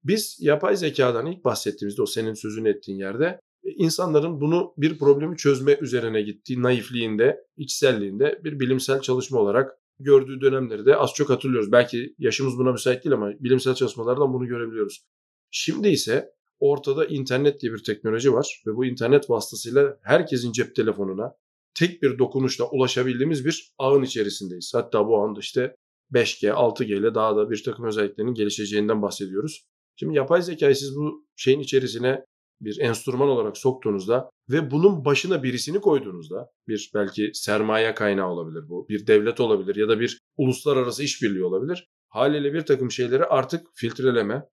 Biz 0.04 0.38
yapay 0.42 0.78
zekadan 0.78 1.26
ilk 1.26 1.44
bahsettiğimizde 1.46 2.02
o 2.02 2.06
senin 2.06 2.34
sözünü 2.34 2.70
ettiğin 2.70 3.00
yerde 3.00 3.40
e, 3.64 3.72
insanların 3.72 4.42
bunu 4.42 4.74
bir 4.78 5.00
problemi 5.00 5.38
çözme 5.38 5.78
üzerine 5.82 6.22
gittiği 6.22 6.62
naifliğinde, 6.62 7.38
içselliğinde 7.58 8.42
bir 8.44 8.60
bilimsel 8.60 9.02
çalışma 9.02 9.40
olarak 9.40 9.78
gördüğü 10.00 10.42
dönemleri 10.42 10.86
de 10.86 10.96
az 10.96 11.14
çok 11.14 11.30
hatırlıyoruz. 11.30 11.72
Belki 11.72 12.16
yaşımız 12.18 12.58
buna 12.58 12.72
müsait 12.72 13.04
değil 13.04 13.14
ama 13.14 13.32
bilimsel 13.40 13.76
çalışmalardan 13.76 14.34
bunu 14.34 14.48
görebiliyoruz. 14.48 15.06
Şimdi 15.52 15.88
ise 15.88 16.32
ortada 16.60 17.06
internet 17.06 17.62
diye 17.62 17.74
bir 17.74 17.84
teknoloji 17.84 18.34
var 18.34 18.64
ve 18.68 18.76
bu 18.76 18.86
internet 18.86 19.30
vasıtasıyla 19.30 19.98
herkesin 20.04 20.52
cep 20.52 20.76
telefonuna 20.76 21.34
tek 21.74 22.02
bir 22.02 22.20
dokunuşla 22.20 22.70
ulaşabildiğimiz 22.70 23.46
bir 23.46 23.74
ağın 23.78 24.04
içerisindeyiz. 24.04 24.72
Hatta 24.76 25.08
bu 25.08 25.18
anda 25.24 25.40
işte 25.40 25.76
5G, 26.14 26.50
6G 26.52 27.00
ile 27.00 27.16
daha 27.16 27.36
da 27.36 27.50
bir 27.50 27.64
takım 27.64 27.86
özelliklerinin 27.86 28.34
gelişeceğinden 28.34 29.02
bahsediyoruz. 29.02 29.68
Şimdi 29.96 30.16
yapay 30.18 30.42
zekayı 30.42 30.76
siz 30.76 30.96
bu 30.96 31.26
şeyin 31.36 31.60
içerisine 31.60 32.26
bir 32.62 32.80
enstrüman 32.80 33.30
olarak 33.30 33.58
soktuğunuzda 33.58 34.30
ve 34.50 34.72
bunun 34.72 35.06
başına 35.06 35.44
birisini 35.44 35.82
koyduğunuzda 35.82 36.50
bir 36.68 36.92
belki 36.94 37.32
sermaye 37.34 37.96
kaynağı 37.96 38.30
olabilir 38.30 38.70
bu, 38.70 38.90
bir 38.90 39.08
devlet 39.08 39.40
olabilir 39.40 39.76
ya 39.76 39.90
da 39.90 40.00
bir 40.00 40.20
uluslararası 40.38 41.04
işbirliği 41.04 41.44
olabilir. 41.44 41.88
Haliyle 42.10 42.54
bir 42.54 42.62
takım 42.62 42.92
şeyleri 42.92 43.26
artık 43.26 43.68
filtreleme, 43.74 44.44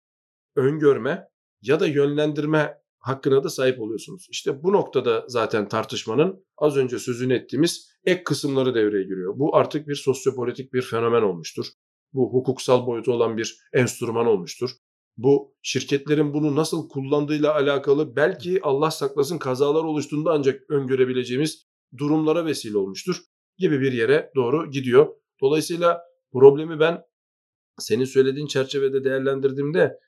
öngörme 0.56 1.28
ya 1.62 1.80
da 1.80 1.86
yönlendirme 1.86 2.78
hakkına 2.98 3.44
da 3.44 3.48
sahip 3.48 3.80
oluyorsunuz. 3.80 4.26
İşte 4.30 4.62
bu 4.62 4.72
noktada 4.72 5.24
zaten 5.28 5.68
tartışmanın 5.68 6.44
az 6.56 6.76
önce 6.76 6.98
sözünü 6.98 7.34
ettiğimiz 7.34 7.90
ek 8.04 8.24
kısımları 8.24 8.74
devreye 8.74 9.04
giriyor. 9.04 9.38
Bu 9.38 9.56
artık 9.56 9.88
bir 9.88 9.94
sosyopolitik 9.94 10.72
bir 10.72 10.82
fenomen 10.82 11.22
olmuştur. 11.22 11.66
Bu 12.12 12.32
hukuksal 12.32 12.86
boyutu 12.86 13.12
olan 13.12 13.36
bir 13.36 13.58
enstrüman 13.72 14.26
olmuştur 14.26 14.70
bu 15.16 15.54
şirketlerin 15.62 16.34
bunu 16.34 16.56
nasıl 16.56 16.88
kullandığıyla 16.88 17.54
alakalı 17.54 18.16
belki 18.16 18.60
Allah 18.62 18.90
saklasın 18.90 19.38
kazalar 19.38 19.84
oluştuğunda 19.84 20.32
ancak 20.32 20.70
öngörebileceğimiz 20.70 21.66
durumlara 21.98 22.46
vesile 22.46 22.78
olmuştur 22.78 23.16
gibi 23.58 23.80
bir 23.80 23.92
yere 23.92 24.30
doğru 24.36 24.70
gidiyor. 24.70 25.14
Dolayısıyla 25.40 26.00
problemi 26.32 26.80
ben 26.80 27.02
senin 27.78 28.04
söylediğin 28.04 28.46
çerçevede 28.46 29.04
değerlendirdiğimde 29.04 29.98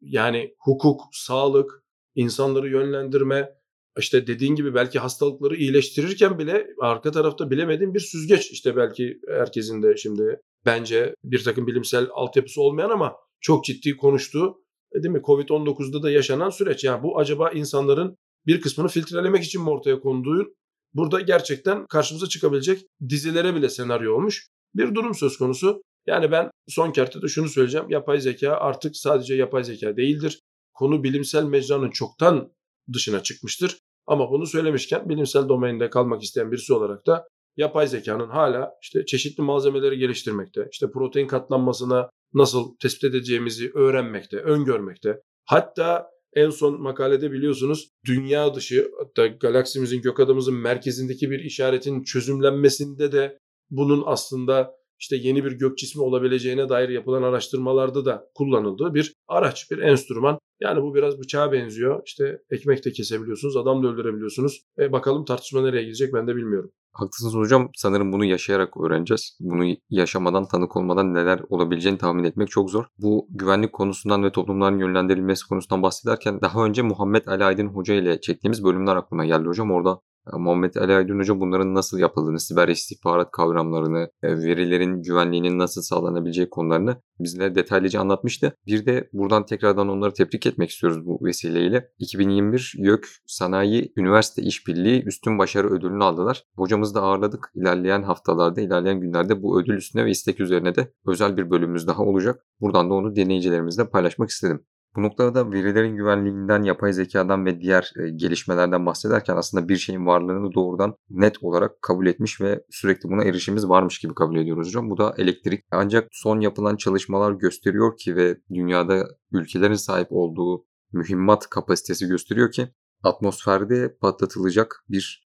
yani 0.00 0.54
hukuk, 0.58 1.00
sağlık, 1.12 1.84
insanları 2.14 2.68
yönlendirme, 2.68 3.50
işte 3.98 4.26
dediğin 4.26 4.54
gibi 4.54 4.74
belki 4.74 4.98
hastalıkları 4.98 5.56
iyileştirirken 5.56 6.38
bile 6.38 6.66
arka 6.80 7.10
tarafta 7.10 7.50
bilemediğim 7.50 7.94
bir 7.94 8.00
süzgeç. 8.00 8.50
işte 8.50 8.76
belki 8.76 9.20
herkesin 9.28 9.82
de 9.82 9.96
şimdi 9.96 10.40
bence 10.66 11.14
bir 11.24 11.44
takım 11.44 11.66
bilimsel 11.66 12.08
altyapısı 12.12 12.62
olmayan 12.62 12.90
ama 12.90 13.16
çok 13.44 13.64
ciddi 13.64 13.96
konuştuğu 13.96 14.64
e, 14.92 15.02
değil 15.02 15.14
mi 15.14 15.20
Covid-19'da 15.20 16.02
da 16.02 16.10
yaşanan 16.10 16.50
süreç. 16.50 16.84
Yani 16.84 17.02
bu 17.02 17.18
acaba 17.18 17.50
insanların 17.50 18.16
bir 18.46 18.60
kısmını 18.60 18.88
filtrelemek 18.88 19.44
için 19.44 19.62
mi 19.62 19.70
ortaya 19.70 20.00
konduğu 20.00 20.54
burada 20.94 21.20
gerçekten 21.20 21.86
karşımıza 21.86 22.26
çıkabilecek 22.26 22.86
dizilere 23.08 23.54
bile 23.54 23.68
senaryo 23.68 24.14
olmuş 24.14 24.48
bir 24.74 24.94
durum 24.94 25.14
söz 25.14 25.38
konusu. 25.38 25.82
Yani 26.06 26.30
ben 26.30 26.50
son 26.68 26.92
kertede 26.92 27.28
şunu 27.28 27.48
söyleyeceğim. 27.48 27.90
Yapay 27.90 28.20
zeka 28.20 28.52
artık 28.52 28.96
sadece 28.96 29.34
yapay 29.34 29.64
zeka 29.64 29.96
değildir. 29.96 30.40
Konu 30.74 31.04
bilimsel 31.04 31.44
mecranın 31.44 31.90
çoktan 31.90 32.52
dışına 32.92 33.22
çıkmıştır. 33.22 33.78
Ama 34.06 34.30
bunu 34.30 34.46
söylemişken 34.46 35.08
bilimsel 35.08 35.48
domainde 35.48 35.90
kalmak 35.90 36.22
isteyen 36.22 36.52
birisi 36.52 36.72
olarak 36.72 37.06
da 37.06 37.28
yapay 37.56 37.86
zekanın 37.86 38.28
hala 38.28 38.70
işte 38.82 39.06
çeşitli 39.06 39.42
malzemeleri 39.42 39.98
geliştirmekte, 39.98 40.68
işte 40.72 40.90
protein 40.90 41.26
katlanmasına 41.26 42.10
nasıl 42.34 42.76
tespit 42.82 43.04
edeceğimizi 43.04 43.70
öğrenmekte, 43.74 44.36
öngörmekte. 44.36 45.20
Hatta 45.44 46.06
en 46.34 46.50
son 46.50 46.82
makalede 46.82 47.32
biliyorsunuz 47.32 47.88
dünya 48.06 48.54
dışı 48.54 48.90
hatta 48.98 49.26
galaksimizin 49.26 50.02
gök 50.02 50.20
adamımızın 50.20 50.54
merkezindeki 50.54 51.30
bir 51.30 51.38
işaretin 51.38 52.02
çözümlenmesinde 52.02 53.12
de 53.12 53.38
bunun 53.70 54.02
aslında 54.06 54.74
işte 55.00 55.16
yeni 55.16 55.44
bir 55.44 55.52
gök 55.52 55.78
cismi 55.78 56.02
olabileceğine 56.02 56.68
dair 56.68 56.88
yapılan 56.88 57.22
araştırmalarda 57.22 58.04
da 58.04 58.30
kullanıldığı 58.34 58.94
bir 58.94 59.14
araç, 59.28 59.70
bir 59.70 59.78
enstrüman. 59.78 60.38
Yani 60.60 60.82
bu 60.82 60.94
biraz 60.94 61.18
bıçağa 61.18 61.52
benziyor. 61.52 62.02
İşte 62.06 62.38
ekmek 62.50 62.84
de 62.84 62.92
kesebiliyorsunuz, 62.92 63.56
adam 63.56 63.82
da 63.82 63.88
öldürebiliyorsunuz. 63.88 64.62
E 64.78 64.92
bakalım 64.92 65.24
tartışma 65.24 65.62
nereye 65.62 65.82
gidecek 65.82 66.14
ben 66.14 66.28
de 66.28 66.36
bilmiyorum. 66.36 66.70
Haklısınız 66.94 67.34
hocam. 67.34 67.70
Sanırım 67.76 68.12
bunu 68.12 68.24
yaşayarak 68.24 68.76
öğreneceğiz. 68.76 69.36
Bunu 69.40 69.76
yaşamadan, 69.90 70.48
tanık 70.48 70.76
olmadan 70.76 71.14
neler 71.14 71.40
olabileceğini 71.48 71.98
tahmin 71.98 72.24
etmek 72.24 72.50
çok 72.50 72.70
zor. 72.70 72.84
Bu 72.98 73.26
güvenlik 73.30 73.72
konusundan 73.72 74.24
ve 74.24 74.32
toplumların 74.32 74.78
yönlendirilmesi 74.78 75.48
konusundan 75.48 75.82
bahsederken 75.82 76.40
daha 76.40 76.64
önce 76.64 76.82
Muhammed 76.82 77.26
Ali 77.26 77.44
Aydın 77.44 77.66
Hoca 77.66 77.94
ile 77.94 78.20
çektiğimiz 78.20 78.64
bölümler 78.64 78.96
aklıma 78.96 79.24
geldi 79.26 79.48
hocam. 79.48 79.70
Orada 79.70 80.00
Muhammed 80.32 80.74
Ali 80.74 80.92
Aydın 80.94 81.18
Hoca 81.18 81.40
bunların 81.40 81.74
nasıl 81.74 81.98
yapıldığını, 81.98 82.40
siber 82.40 82.68
istihbarat 82.68 83.30
kavramlarını, 83.30 84.10
e, 84.22 84.28
verilerin 84.28 85.02
güvenliğinin 85.02 85.58
nasıl 85.58 85.82
sağlanabileceği 85.82 86.50
konularını 86.50 86.96
bizlere 87.20 87.54
detaylıca 87.54 88.00
anlatmıştı. 88.00 88.56
Bir 88.66 88.86
de 88.86 89.08
buradan 89.12 89.46
tekrardan 89.46 89.88
onları 89.88 90.12
tebrik 90.12 90.46
etmek 90.46 90.70
istiyoruz 90.70 91.06
bu 91.06 91.18
vesileyle. 91.24 91.90
2021 91.98 92.74
YÖK 92.76 93.06
Sanayi 93.26 93.92
Üniversite 93.96 94.42
İşbirliği 94.42 95.02
Üstün 95.04 95.38
Başarı 95.38 95.70
Ödülünü 95.70 96.04
aldılar. 96.04 96.44
Hocamızı 96.56 96.94
da 96.94 97.02
ağırladık. 97.02 97.50
İlerleyen 97.54 98.02
haftalarda, 98.02 98.60
ilerleyen 98.60 99.00
günlerde 99.00 99.42
bu 99.42 99.60
ödül 99.60 99.76
üstüne 99.76 100.04
ve 100.04 100.10
istek 100.10 100.40
üzerine 100.40 100.74
de 100.74 100.92
özel 101.06 101.36
bir 101.36 101.50
bölümümüz 101.50 101.86
daha 101.86 102.02
olacak. 102.02 102.46
Buradan 102.60 102.90
da 102.90 102.94
onu 102.94 103.16
deneyicilerimizle 103.16 103.88
paylaşmak 103.88 104.30
istedim. 104.30 104.64
Bu 104.96 105.02
noktada 105.02 105.34
da 105.34 105.52
verilerin 105.52 105.96
güvenliğinden, 105.96 106.62
yapay 106.62 106.92
zekadan 106.92 107.46
ve 107.46 107.60
diğer 107.60 107.92
e, 107.96 108.10
gelişmelerden 108.10 108.86
bahsederken 108.86 109.36
aslında 109.36 109.68
bir 109.68 109.76
şeyin 109.76 110.06
varlığını 110.06 110.54
doğrudan 110.54 110.94
net 111.10 111.42
olarak 111.42 111.82
kabul 111.82 112.06
etmiş 112.06 112.40
ve 112.40 112.64
sürekli 112.70 113.08
buna 113.08 113.24
erişimimiz 113.24 113.68
varmış 113.68 113.98
gibi 113.98 114.14
kabul 114.14 114.36
ediyoruz 114.36 114.68
hocam. 114.68 114.90
Bu 114.90 114.98
da 114.98 115.14
elektrik. 115.18 115.64
Ancak 115.70 116.08
son 116.12 116.40
yapılan 116.40 116.76
çalışmalar 116.76 117.32
gösteriyor 117.32 117.96
ki 117.96 118.16
ve 118.16 118.38
dünyada 118.54 119.06
ülkelerin 119.32 119.74
sahip 119.74 120.08
olduğu 120.10 120.66
mühimmat 120.92 121.50
kapasitesi 121.50 122.06
gösteriyor 122.06 122.52
ki 122.52 122.68
atmosferde 123.02 123.96
patlatılacak 124.00 124.84
bir 124.88 125.28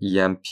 EMP 0.00 0.46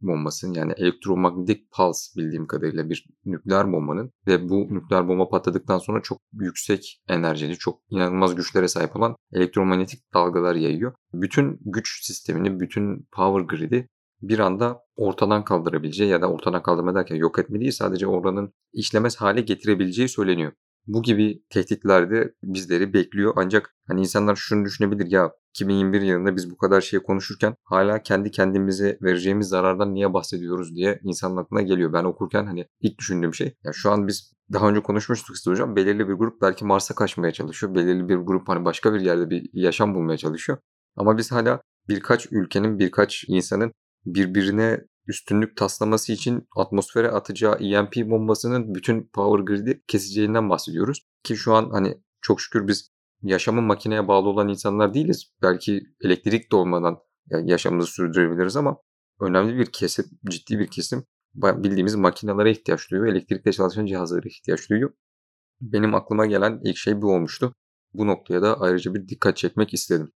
bombasının 0.00 0.54
yani 0.54 0.72
elektromanyetik 0.76 1.70
pulse 1.70 2.20
bildiğim 2.20 2.46
kadarıyla 2.46 2.90
bir 2.90 3.06
nükleer 3.24 3.72
bombanın 3.72 4.12
ve 4.26 4.48
bu 4.48 4.74
nükleer 4.74 5.08
bomba 5.08 5.28
patladıktan 5.28 5.78
sonra 5.78 6.02
çok 6.02 6.18
yüksek 6.32 7.02
enerjili, 7.08 7.58
çok 7.58 7.80
inanılmaz 7.90 8.34
güçlere 8.34 8.68
sahip 8.68 8.96
olan 8.96 9.16
elektromanyetik 9.32 10.14
dalgalar 10.14 10.54
yayıyor. 10.54 10.94
Bütün 11.12 11.60
güç 11.64 12.06
sistemini, 12.06 12.60
bütün 12.60 13.06
power 13.12 13.56
grid'i 13.56 13.88
bir 14.22 14.38
anda 14.38 14.80
ortadan 14.96 15.44
kaldırabileceği 15.44 16.10
ya 16.10 16.22
da 16.22 16.30
ortadan 16.30 16.62
kaldırma 16.62 16.94
derken 16.94 17.16
yok 17.16 17.38
etme 17.38 17.60
değil 17.60 17.72
sadece 17.72 18.06
oranın 18.06 18.52
işlemez 18.72 19.16
hale 19.16 19.40
getirebileceği 19.40 20.08
söyleniyor. 20.08 20.52
Bu 20.88 21.02
gibi 21.02 21.42
tehditler 21.50 22.10
de 22.10 22.34
bizleri 22.42 22.94
bekliyor 22.94 23.32
ancak 23.36 23.74
hani 23.88 24.00
insanlar 24.00 24.36
şunu 24.36 24.64
düşünebilir 24.64 25.10
ya 25.10 25.32
2021 25.50 26.00
yılında 26.00 26.36
biz 26.36 26.50
bu 26.50 26.56
kadar 26.56 26.80
şey 26.80 27.00
konuşurken 27.00 27.54
hala 27.64 28.02
kendi 28.02 28.30
kendimize 28.30 28.98
vereceğimiz 29.02 29.48
zarardan 29.48 29.94
niye 29.94 30.12
bahsediyoruz 30.12 30.76
diye 30.76 31.00
insanın 31.02 31.36
aklına 31.36 31.62
geliyor. 31.62 31.92
Ben 31.92 32.04
okurken 32.04 32.46
hani 32.46 32.66
ilk 32.80 32.98
düşündüğüm 32.98 33.34
şey 33.34 33.54
ya 33.64 33.72
şu 33.72 33.90
an 33.90 34.08
biz 34.08 34.32
daha 34.52 34.68
önce 34.68 34.82
konuşmuştuk 34.82 35.36
size 35.36 35.50
hocam. 35.50 35.76
Belirli 35.76 36.08
bir 36.08 36.14
grup 36.14 36.42
belki 36.42 36.64
Mars'a 36.64 36.94
kaçmaya 36.94 37.32
çalışıyor. 37.32 37.74
Belirli 37.74 38.08
bir 38.08 38.16
grup 38.16 38.48
hani 38.48 38.64
başka 38.64 38.94
bir 38.94 39.00
yerde 39.00 39.30
bir 39.30 39.50
yaşam 39.52 39.94
bulmaya 39.94 40.16
çalışıyor. 40.18 40.58
Ama 40.96 41.18
biz 41.18 41.32
hala 41.32 41.60
birkaç 41.88 42.32
ülkenin, 42.32 42.78
birkaç 42.78 43.24
insanın 43.28 43.72
birbirine 44.06 44.84
üstünlük 45.08 45.56
taslaması 45.56 46.12
için 46.12 46.48
atmosfere 46.56 47.10
atacağı 47.10 47.54
EMP 47.54 47.96
bombasının 47.96 48.74
bütün 48.74 49.10
power 49.12 49.44
grid'i 49.44 49.82
keseceğinden 49.86 50.50
bahsediyoruz. 50.50 51.06
Ki 51.22 51.36
şu 51.36 51.54
an 51.54 51.70
hani 51.70 52.02
çok 52.20 52.40
şükür 52.40 52.68
biz 52.68 52.90
yaşamın 53.22 53.64
makineye 53.64 54.08
bağlı 54.08 54.28
olan 54.28 54.48
insanlar 54.48 54.94
değiliz. 54.94 55.32
Belki 55.42 55.82
elektrik 56.00 56.52
de 56.52 56.56
olmadan 56.56 56.98
yaşamımızı 57.30 57.90
sürdürebiliriz 57.90 58.56
ama 58.56 58.76
önemli 59.20 59.58
bir 59.58 59.66
kesim, 59.66 60.04
ciddi 60.30 60.58
bir 60.58 60.66
kesim 60.66 61.04
bildiğimiz 61.34 61.94
makinelere 61.94 62.50
ihtiyaç 62.50 62.90
duyuyor. 62.90 63.12
Elektrikle 63.12 63.52
çalışan 63.52 63.86
cihazlara 63.86 64.28
ihtiyaç 64.28 64.70
duyuyor. 64.70 64.92
Benim 65.60 65.94
aklıma 65.94 66.26
gelen 66.26 66.60
ilk 66.64 66.76
şey 66.76 67.02
bu 67.02 67.12
olmuştu. 67.12 67.54
Bu 67.94 68.06
noktaya 68.06 68.42
da 68.42 68.60
ayrıca 68.60 68.94
bir 68.94 69.08
dikkat 69.08 69.36
çekmek 69.36 69.74
istedim. 69.74 70.12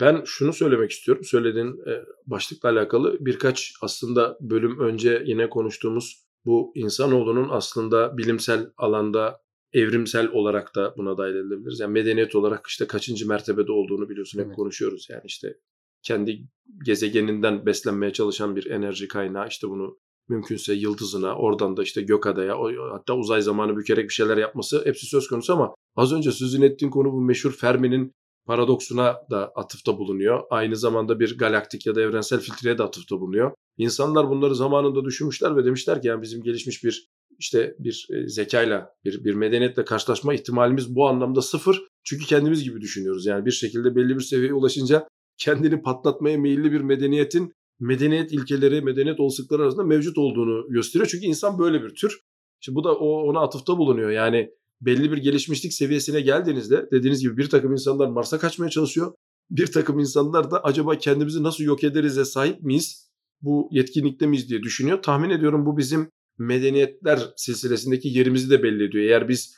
Ben 0.00 0.22
şunu 0.24 0.52
söylemek 0.52 0.90
istiyorum. 0.90 1.24
Söylediğin 1.24 1.88
e, 1.88 2.04
başlıkla 2.26 2.68
alakalı 2.68 3.16
birkaç 3.20 3.72
aslında 3.82 4.38
bölüm 4.40 4.80
önce 4.80 5.22
yine 5.26 5.50
konuştuğumuz 5.50 6.24
bu 6.44 6.72
insanoğlunun 6.74 7.48
aslında 7.50 8.16
bilimsel 8.18 8.70
alanda 8.76 9.40
evrimsel 9.72 10.28
olarak 10.28 10.74
da 10.74 10.94
buna 10.96 11.18
dahil 11.18 11.34
edilebiliriz. 11.34 11.80
Yani 11.80 11.92
medeniyet 11.92 12.34
olarak 12.34 12.66
işte 12.66 12.86
kaçıncı 12.86 13.28
mertebede 13.28 13.72
olduğunu 13.72 14.08
biliyorsun 14.08 14.38
hep 14.38 14.46
evet. 14.46 14.56
konuşuyoruz. 14.56 15.06
Yani 15.10 15.22
işte 15.24 15.54
kendi 16.02 16.48
gezegeninden 16.84 17.66
beslenmeye 17.66 18.12
çalışan 18.12 18.56
bir 18.56 18.66
enerji 18.66 19.08
kaynağı 19.08 19.48
işte 19.48 19.68
bunu 19.68 19.98
mümkünse 20.28 20.74
yıldızına 20.74 21.36
oradan 21.36 21.76
da 21.76 21.82
işte 21.82 22.02
Gökada'ya 22.02 22.56
hatta 22.92 23.16
uzay 23.16 23.42
zamanı 23.42 23.76
bükerek 23.76 24.08
bir 24.08 24.14
şeyler 24.14 24.36
yapması 24.36 24.82
hepsi 24.84 25.06
söz 25.06 25.28
konusu 25.28 25.52
ama 25.52 25.74
az 25.96 26.12
önce 26.12 26.32
sözünü 26.32 26.64
ettiğin 26.64 26.90
konu 26.90 27.12
bu 27.12 27.20
meşhur 27.20 27.52
Fermi'nin 27.52 28.12
paradoksuna 28.46 29.16
da 29.30 29.52
atıfta 29.54 29.98
bulunuyor. 29.98 30.42
Aynı 30.50 30.76
zamanda 30.76 31.20
bir 31.20 31.38
galaktik 31.38 31.86
ya 31.86 31.94
da 31.94 32.02
evrensel 32.02 32.40
filtreye 32.40 32.78
de 32.78 32.82
atıfta 32.82 33.20
bulunuyor. 33.20 33.52
İnsanlar 33.78 34.30
bunları 34.30 34.54
zamanında 34.54 35.04
düşünmüşler 35.04 35.56
ve 35.56 35.64
demişler 35.64 36.02
ki 36.02 36.08
yani 36.08 36.22
bizim 36.22 36.42
gelişmiş 36.42 36.84
bir 36.84 37.08
işte 37.38 37.74
bir 37.78 38.06
e, 38.10 38.28
zekayla, 38.28 38.90
bir, 39.04 39.24
bir 39.24 39.34
medeniyetle 39.34 39.84
karşılaşma 39.84 40.34
ihtimalimiz 40.34 40.94
bu 40.94 41.08
anlamda 41.08 41.42
sıfır. 41.42 41.82
Çünkü 42.04 42.26
kendimiz 42.26 42.64
gibi 42.64 42.80
düşünüyoruz. 42.80 43.26
Yani 43.26 43.44
bir 43.44 43.50
şekilde 43.50 43.96
belli 43.96 44.14
bir 44.16 44.20
seviyeye 44.20 44.54
ulaşınca 44.54 45.08
kendini 45.38 45.82
patlatmaya 45.82 46.38
meyilli 46.38 46.72
bir 46.72 46.80
medeniyetin 46.80 47.52
medeniyet 47.80 48.32
ilkeleri, 48.32 48.82
medeniyet 48.82 49.20
olasılıkları 49.20 49.62
arasında 49.62 49.84
mevcut 49.84 50.18
olduğunu 50.18 50.68
gösteriyor. 50.68 51.08
Çünkü 51.10 51.26
insan 51.26 51.58
böyle 51.58 51.82
bir 51.82 51.94
tür. 51.94 52.20
Şimdi 52.60 52.76
bu 52.76 52.84
da 52.84 52.94
ona 52.98 53.40
atıfta 53.40 53.78
bulunuyor. 53.78 54.10
Yani 54.10 54.50
belli 54.80 55.12
bir 55.12 55.16
gelişmişlik 55.16 55.72
seviyesine 55.72 56.20
geldiğinizde 56.20 56.88
dediğiniz 56.92 57.20
gibi 57.20 57.36
bir 57.36 57.50
takım 57.50 57.72
insanlar 57.72 58.08
Mars'a 58.08 58.38
kaçmaya 58.38 58.70
çalışıyor. 58.70 59.14
Bir 59.50 59.66
takım 59.66 59.98
insanlar 59.98 60.50
da 60.50 60.64
acaba 60.64 60.98
kendimizi 60.98 61.42
nasıl 61.42 61.64
yok 61.64 61.84
ederiz'e 61.84 62.24
sahip 62.24 62.62
miyiz? 62.62 63.10
Bu 63.40 63.68
yetkinlikte 63.72 64.26
miyiz 64.26 64.48
diye 64.48 64.62
düşünüyor. 64.62 65.02
Tahmin 65.02 65.30
ediyorum 65.30 65.66
bu 65.66 65.76
bizim 65.76 66.10
medeniyetler 66.38 67.20
silsilesindeki 67.36 68.08
yerimizi 68.08 68.50
de 68.50 68.62
belli 68.62 68.84
ediyor. 68.84 69.04
Eğer 69.04 69.28
biz 69.28 69.56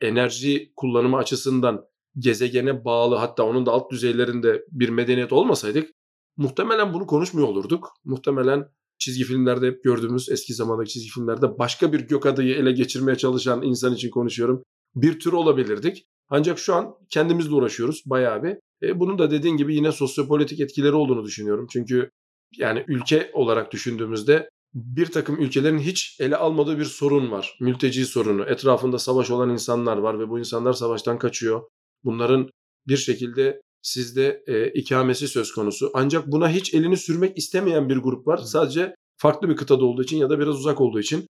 enerji 0.00 0.72
kullanımı 0.76 1.16
açısından 1.16 1.84
gezegene 2.18 2.84
bağlı 2.84 3.14
hatta 3.14 3.42
onun 3.42 3.66
da 3.66 3.70
alt 3.70 3.90
düzeylerinde 3.90 4.64
bir 4.70 4.88
medeniyet 4.88 5.32
olmasaydık 5.32 5.90
muhtemelen 6.36 6.94
bunu 6.94 7.06
konuşmuyor 7.06 7.48
olurduk. 7.48 7.88
Muhtemelen 8.04 8.68
çizgi 8.98 9.24
filmlerde 9.24 9.66
hep 9.66 9.84
gördüğümüz 9.84 10.28
eski 10.28 10.54
zamandaki 10.54 10.90
çizgi 10.90 11.10
filmlerde 11.10 11.58
başka 11.58 11.92
bir 11.92 12.00
gök 12.00 12.26
adayı 12.26 12.54
ele 12.54 12.72
geçirmeye 12.72 13.16
çalışan 13.16 13.62
insan 13.62 13.94
için 13.94 14.10
konuşuyorum. 14.10 14.62
Bir 14.94 15.20
tür 15.20 15.32
olabilirdik. 15.32 16.06
Ancak 16.30 16.58
şu 16.58 16.74
an 16.74 16.94
kendimizle 17.10 17.54
uğraşıyoruz 17.54 18.02
bayağı 18.06 18.42
bir. 18.42 18.56
E, 18.82 19.00
bunun 19.00 19.18
da 19.18 19.30
dediğin 19.30 19.56
gibi 19.56 19.74
yine 19.74 19.92
sosyopolitik 19.92 20.60
etkileri 20.60 20.94
olduğunu 20.94 21.24
düşünüyorum. 21.24 21.66
Çünkü 21.72 22.10
yani 22.56 22.84
ülke 22.88 23.30
olarak 23.34 23.72
düşündüğümüzde 23.72 24.48
bir 24.74 25.06
takım 25.06 25.40
ülkelerin 25.40 25.78
hiç 25.78 26.16
ele 26.20 26.36
almadığı 26.36 26.78
bir 26.78 26.84
sorun 26.84 27.30
var. 27.30 27.56
Mülteci 27.60 28.06
sorunu. 28.06 28.44
Etrafında 28.44 28.98
savaş 28.98 29.30
olan 29.30 29.50
insanlar 29.50 29.96
var 29.96 30.18
ve 30.18 30.28
bu 30.28 30.38
insanlar 30.38 30.72
savaştan 30.72 31.18
kaçıyor. 31.18 31.62
Bunların 32.04 32.48
bir 32.88 32.96
şekilde 32.96 33.60
sizde 33.82 34.42
e, 34.46 34.72
ikamesi 34.72 35.28
söz 35.28 35.52
konusu. 35.52 35.90
Ancak 35.94 36.26
buna 36.26 36.50
hiç 36.50 36.74
elini 36.74 36.96
sürmek 36.96 37.38
istemeyen 37.38 37.88
bir 37.88 37.96
grup 37.96 38.26
var. 38.26 38.38
Sadece 38.38 38.94
farklı 39.18 39.48
bir 39.48 39.56
kıtada 39.56 39.84
olduğu 39.84 40.02
için 40.02 40.16
ya 40.16 40.30
da 40.30 40.38
biraz 40.38 40.54
uzak 40.54 40.80
olduğu 40.80 41.00
için. 41.00 41.26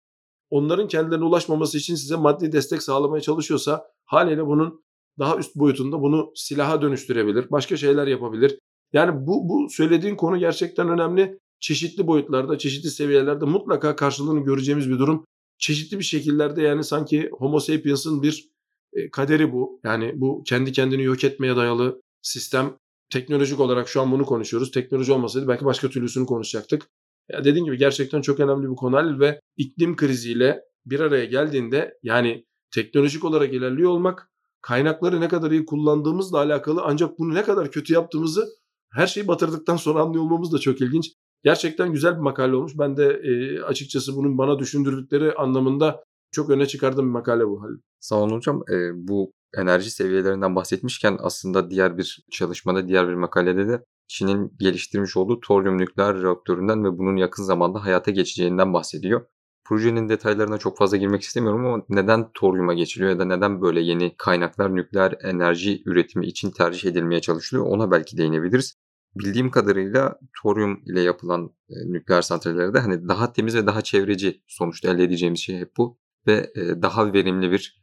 Onların 0.51 0.89
kendilerine 0.89 1.25
ulaşmaması 1.25 1.79
için 1.79 1.95
size 1.95 2.17
maddi 2.17 2.53
destek 2.53 2.83
sağlamaya 2.83 3.21
çalışıyorsa 3.21 3.87
haliyle 4.05 4.47
bunun 4.47 4.83
daha 5.19 5.37
üst 5.37 5.57
boyutunda 5.57 6.03
bunu 6.03 6.33
silaha 6.35 6.83
dönüştürebilir. 6.83 7.51
Başka 7.51 7.77
şeyler 7.77 8.07
yapabilir. 8.07 8.59
Yani 8.93 9.27
bu, 9.27 9.49
bu 9.49 9.69
söylediğin 9.71 10.17
konu 10.17 10.39
gerçekten 10.39 10.89
önemli. 10.89 11.39
Çeşitli 11.61 12.07
boyutlarda, 12.07 12.59
çeşitli 12.59 12.91
seviyelerde 12.91 13.45
mutlaka 13.45 13.97
karşılığını 13.97 14.45
göreceğimiz 14.45 14.91
bir 14.91 14.99
durum. 14.99 15.25
Çeşitli 15.59 15.99
bir 15.99 16.05
şekillerde 16.05 16.63
yani 16.63 16.85
sanki 16.85 17.31
Homo 17.33 17.61
sapiens'ın 17.61 18.23
bir 18.23 18.51
e, 18.93 19.11
kaderi 19.11 19.53
bu. 19.53 19.81
Yani 19.85 20.13
bu 20.17 20.43
kendi 20.47 20.73
kendini 20.73 21.03
yok 21.03 21.25
etmeye 21.25 21.57
dayalı 21.57 22.03
sistem 22.23 22.77
teknolojik 23.11 23.61
olarak 23.61 23.89
şu 23.89 24.01
an 24.01 24.13
bunu 24.13 24.25
konuşuyoruz. 24.25 24.71
Teknoloji 24.71 25.13
olmasaydı 25.13 25.49
belki 25.49 25.65
başka 25.65 25.89
türlüsünü 25.89 26.27
konuşacaktık. 26.27 26.89
Ya 27.29 27.45
dediğim 27.45 27.65
gibi 27.65 27.79
gerçekten 27.79 28.21
çok 28.21 28.41
önemli 28.41 28.71
bir 28.71 28.77
konu 28.77 28.97
Halil 28.97 29.21
ve 29.21 29.41
iklim 29.57 29.97
kriziyle 29.97 30.61
bir 30.87 31.01
araya 31.01 31.25
geldiğinde 31.25 31.99
yani 32.03 32.45
teknolojik 32.75 33.25
olarak 33.25 33.53
ilerliyor 33.53 33.91
olmak 33.91 34.31
kaynakları 34.63 35.21
ne 35.21 35.29
kadar 35.29 35.51
iyi 35.51 35.67
kullandığımızla 35.67 36.39
alakalı 36.39 36.83
ancak 36.85 37.19
bunu 37.19 37.35
ne 37.35 37.43
kadar 37.43 37.71
kötü 37.71 37.93
yaptığımızı 37.93 38.49
her 38.93 39.07
şeyi 39.07 39.29
batırdıktan 39.29 39.77
sonra 39.77 40.01
anlıyor 40.01 40.25
olmamız 40.25 40.53
da 40.53 40.59
çok 40.59 40.81
ilginç. 40.81 41.13
Gerçekten 41.45 41.93
güzel 41.93 42.15
bir 42.15 42.21
makale 42.21 42.57
olmuş. 42.57 42.73
Ben 42.79 42.97
de 42.97 43.21
e, 43.25 43.63
açıkçası 43.63 44.17
bunun 44.17 44.39
bana 44.39 44.59
düşündürdükleri 44.59 45.35
anlamında 45.35 46.05
çok 46.33 46.51
öne 46.51 46.67
çıkardığım 46.67 47.07
bir 47.07 47.13
makale 47.13 47.47
bu 47.47 47.63
Halil. 47.63 47.79
Sağ 48.01 48.17
olun 48.17 48.37
hocam. 48.37 48.63
E, 48.73 48.91
bu 48.95 49.33
enerji 49.57 49.91
seviyelerinden 49.91 50.57
bahsetmişken 50.57 51.17
aslında 51.21 51.71
diğer 51.71 51.99
bir 51.99 52.25
çalışmada, 52.31 52.89
diğer 52.89 53.09
bir 53.09 53.15
makalede 53.15 53.69
de 53.69 53.85
Çin'in 54.09 54.53
geliştirmiş 54.59 55.17
olduğu 55.17 55.41
toryum 55.41 55.79
nükleer 55.79 56.23
reaktöründen 56.23 56.85
ve 56.85 56.99
bunun 56.99 57.17
yakın 57.17 57.43
zamanda 57.43 57.85
hayata 57.85 58.11
geçeceğinden 58.11 58.75
bahsediyor. 58.75 59.27
Projenin 59.65 60.09
detaylarına 60.09 60.59
çok 60.59 60.79
fazla 60.79 60.97
girmek 60.97 61.23
istemiyorum 61.23 61.67
ama 61.67 61.85
neden 61.89 62.33
toryuma 62.35 62.75
geçiliyor 62.75 63.11
ya 63.11 63.19
da 63.19 63.25
neden 63.25 63.63
böyle 63.63 63.81
yeni 63.81 64.15
kaynaklar 64.17 64.75
nükleer 64.75 65.15
enerji 65.23 65.83
üretimi 65.87 66.27
için 66.27 66.51
tercih 66.51 66.91
edilmeye 66.91 67.21
çalışılıyor 67.21 67.67
ona 67.67 67.91
belki 67.91 68.17
değinebiliriz. 68.17 68.79
Bildiğim 69.15 69.51
kadarıyla 69.51 70.19
toryum 70.43 70.83
ile 70.87 71.01
yapılan 71.01 71.51
e, 71.71 71.93
nükleer 71.93 72.23
santrallerde 72.23 72.79
hani 72.79 73.09
daha 73.09 73.33
temiz 73.33 73.55
ve 73.55 73.67
daha 73.67 73.83
çevreci 73.83 74.43
sonuçta 74.47 74.91
elde 74.91 75.05
edeceğimiz 75.05 75.41
şey 75.41 75.59
hep 75.59 75.77
bu 75.77 75.99
ve 76.27 76.51
e, 76.55 76.83
daha 76.83 77.13
verimli 77.13 77.51
bir 77.51 77.83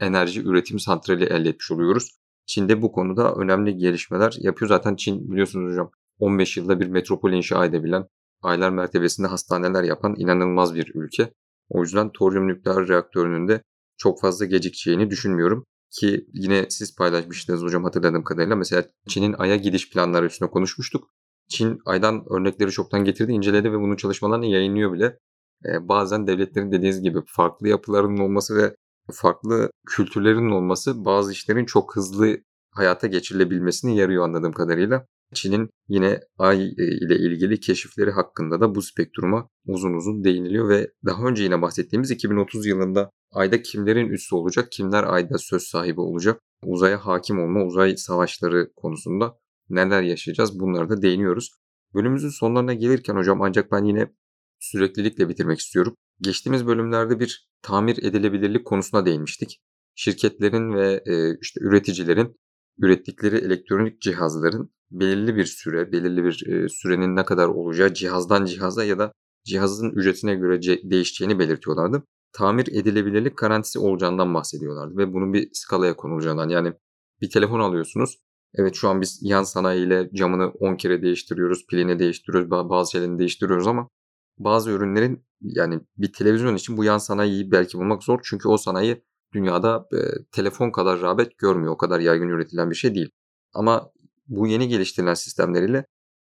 enerji 0.00 0.42
üretim 0.42 0.78
santrali 0.78 1.24
elde 1.24 1.48
etmiş 1.48 1.70
oluyoruz. 1.70 2.21
Çin'de 2.46 2.82
bu 2.82 2.92
konuda 2.92 3.34
önemli 3.34 3.76
gelişmeler 3.76 4.36
yapıyor. 4.38 4.68
Zaten 4.68 4.96
Çin 4.96 5.32
biliyorsunuz 5.32 5.72
hocam 5.72 5.90
15 6.18 6.56
yılda 6.56 6.80
bir 6.80 6.86
metropol 6.86 7.32
inşa 7.32 7.64
edebilen, 7.64 8.06
aylar 8.42 8.70
mertebesinde 8.70 9.26
hastaneler 9.26 9.82
yapan 9.82 10.14
inanılmaz 10.18 10.74
bir 10.74 10.92
ülke. 10.94 11.32
O 11.68 11.82
yüzden 11.82 12.10
toryum 12.12 12.48
nükleer 12.48 12.88
reaktörünün 12.88 13.48
de 13.48 13.62
çok 13.96 14.20
fazla 14.20 14.44
gecikeceğini 14.44 15.10
düşünmüyorum. 15.10 15.64
Ki 15.90 16.26
yine 16.32 16.66
siz 16.70 16.96
paylaşmıştınız 16.96 17.62
hocam 17.62 17.84
hatırladığım 17.84 18.24
kadarıyla. 18.24 18.56
Mesela 18.56 18.84
Çin'in 19.08 19.34
Ay'a 19.38 19.56
gidiş 19.56 19.90
planları 19.90 20.26
üstüne 20.26 20.50
konuşmuştuk. 20.50 21.10
Çin 21.48 21.78
Ay'dan 21.84 22.24
örnekleri 22.30 22.70
çoktan 22.70 23.04
getirdi, 23.04 23.32
inceledi 23.32 23.72
ve 23.72 23.80
bunun 23.80 23.96
çalışmalarını 23.96 24.46
yayınlıyor 24.46 24.92
bile. 24.92 25.18
Ee, 25.64 25.88
bazen 25.88 26.26
devletlerin 26.26 26.72
dediğiniz 26.72 27.02
gibi 27.02 27.18
farklı 27.26 27.68
yapılarının 27.68 28.18
olması 28.18 28.56
ve 28.56 28.76
farklı 29.12 29.70
kültürlerin 29.86 30.50
olması 30.50 31.04
bazı 31.04 31.32
işlerin 31.32 31.64
çok 31.64 31.96
hızlı 31.96 32.38
hayata 32.70 33.06
geçirilebilmesini 33.06 33.96
yarıyor 33.96 34.24
anladığım 34.24 34.52
kadarıyla. 34.52 35.06
Çin'in 35.34 35.70
yine 35.88 36.20
ay 36.38 36.66
e, 36.66 36.84
ile 36.84 37.16
ilgili 37.16 37.60
keşifleri 37.60 38.10
hakkında 38.10 38.60
da 38.60 38.74
bu 38.74 38.82
spektruma 38.82 39.48
uzun 39.66 39.92
uzun 39.94 40.24
değiniliyor 40.24 40.68
ve 40.68 40.90
daha 41.06 41.24
önce 41.24 41.42
yine 41.42 41.62
bahsettiğimiz 41.62 42.10
2030 42.10 42.66
yılında 42.66 43.10
ayda 43.32 43.62
kimlerin 43.62 44.08
üssü 44.08 44.34
olacak, 44.34 44.72
kimler 44.72 45.04
ayda 45.04 45.38
söz 45.38 45.62
sahibi 45.62 46.00
olacak, 46.00 46.40
uzaya 46.64 47.06
hakim 47.06 47.38
olma, 47.38 47.64
uzay 47.64 47.96
savaşları 47.96 48.72
konusunda 48.76 49.38
neler 49.70 50.02
yaşayacağız 50.02 50.60
bunları 50.60 50.88
da 50.88 51.02
değiniyoruz. 51.02 51.50
Bölümümüzün 51.94 52.28
sonlarına 52.28 52.74
gelirken 52.74 53.16
hocam 53.16 53.42
ancak 53.42 53.72
ben 53.72 53.84
yine 53.84 54.12
süreklilikle 54.60 55.28
bitirmek 55.28 55.58
istiyorum. 55.58 55.96
Geçtiğimiz 56.22 56.66
bölümlerde 56.66 57.20
bir 57.20 57.48
tamir 57.62 57.98
edilebilirlik 58.02 58.66
konusuna 58.66 59.06
değinmiştik. 59.06 59.60
Şirketlerin 59.94 60.74
ve 60.74 61.02
e, 61.06 61.38
işte 61.40 61.60
üreticilerin 61.60 62.36
ürettikleri 62.78 63.36
elektronik 63.36 64.00
cihazların 64.00 64.70
belirli 64.90 65.36
bir 65.36 65.44
süre, 65.44 65.92
belirli 65.92 66.24
bir 66.24 66.46
e, 66.46 66.68
sürenin 66.68 67.16
ne 67.16 67.24
kadar 67.24 67.48
olacağı 67.48 67.94
cihazdan 67.94 68.44
cihaza 68.44 68.84
ya 68.84 68.98
da 68.98 69.12
cihazın 69.44 69.90
ücretine 69.90 70.34
göre 70.34 70.62
değişeceğini 70.62 71.38
belirtiyorlardı. 71.38 72.02
Tamir 72.32 72.66
edilebilirlik 72.66 73.38
garantisi 73.38 73.78
olacağından 73.78 74.34
bahsediyorlardı 74.34 74.96
ve 74.96 75.12
bunun 75.12 75.32
bir 75.32 75.48
skalaya 75.52 75.96
konulacağından 75.96 76.48
yani 76.48 76.72
bir 77.20 77.30
telefon 77.30 77.60
alıyorsunuz 77.60 78.18
Evet 78.54 78.74
şu 78.74 78.88
an 78.88 79.00
biz 79.00 79.18
yan 79.22 79.42
sanayiyle 79.42 80.10
camını 80.14 80.48
10 80.48 80.76
kere 80.76 81.02
değiştiriyoruz, 81.02 81.66
pilini 81.66 81.98
değiştiriyoruz, 81.98 82.50
bazı 82.50 82.92
şeylerini 82.92 83.18
değiştiriyoruz 83.18 83.66
ama 83.66 83.88
bazı 84.38 84.70
ürünlerin 84.70 85.24
yani 85.40 85.80
bir 85.98 86.12
televizyon 86.12 86.56
için 86.56 86.76
bu 86.76 86.84
yan 86.84 86.98
sanayiyi 86.98 87.50
belki 87.50 87.78
bulmak 87.78 88.02
zor. 88.02 88.20
Çünkü 88.24 88.48
o 88.48 88.56
sanayi 88.56 89.04
dünyada 89.34 89.88
e, 89.92 89.98
telefon 90.32 90.70
kadar 90.70 91.00
rağbet 91.00 91.38
görmüyor. 91.38 91.72
O 91.72 91.76
kadar 91.76 92.00
yaygın 92.00 92.28
üretilen 92.28 92.70
bir 92.70 92.74
şey 92.74 92.94
değil. 92.94 93.10
Ama 93.54 93.90
bu 94.28 94.46
yeni 94.46 94.68
geliştirilen 94.68 95.14
sistemleriyle 95.14 95.86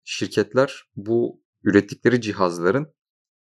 şirketler 0.03 0.83
bu 0.95 1.41
ürettikleri 1.63 2.21
cihazların 2.21 2.93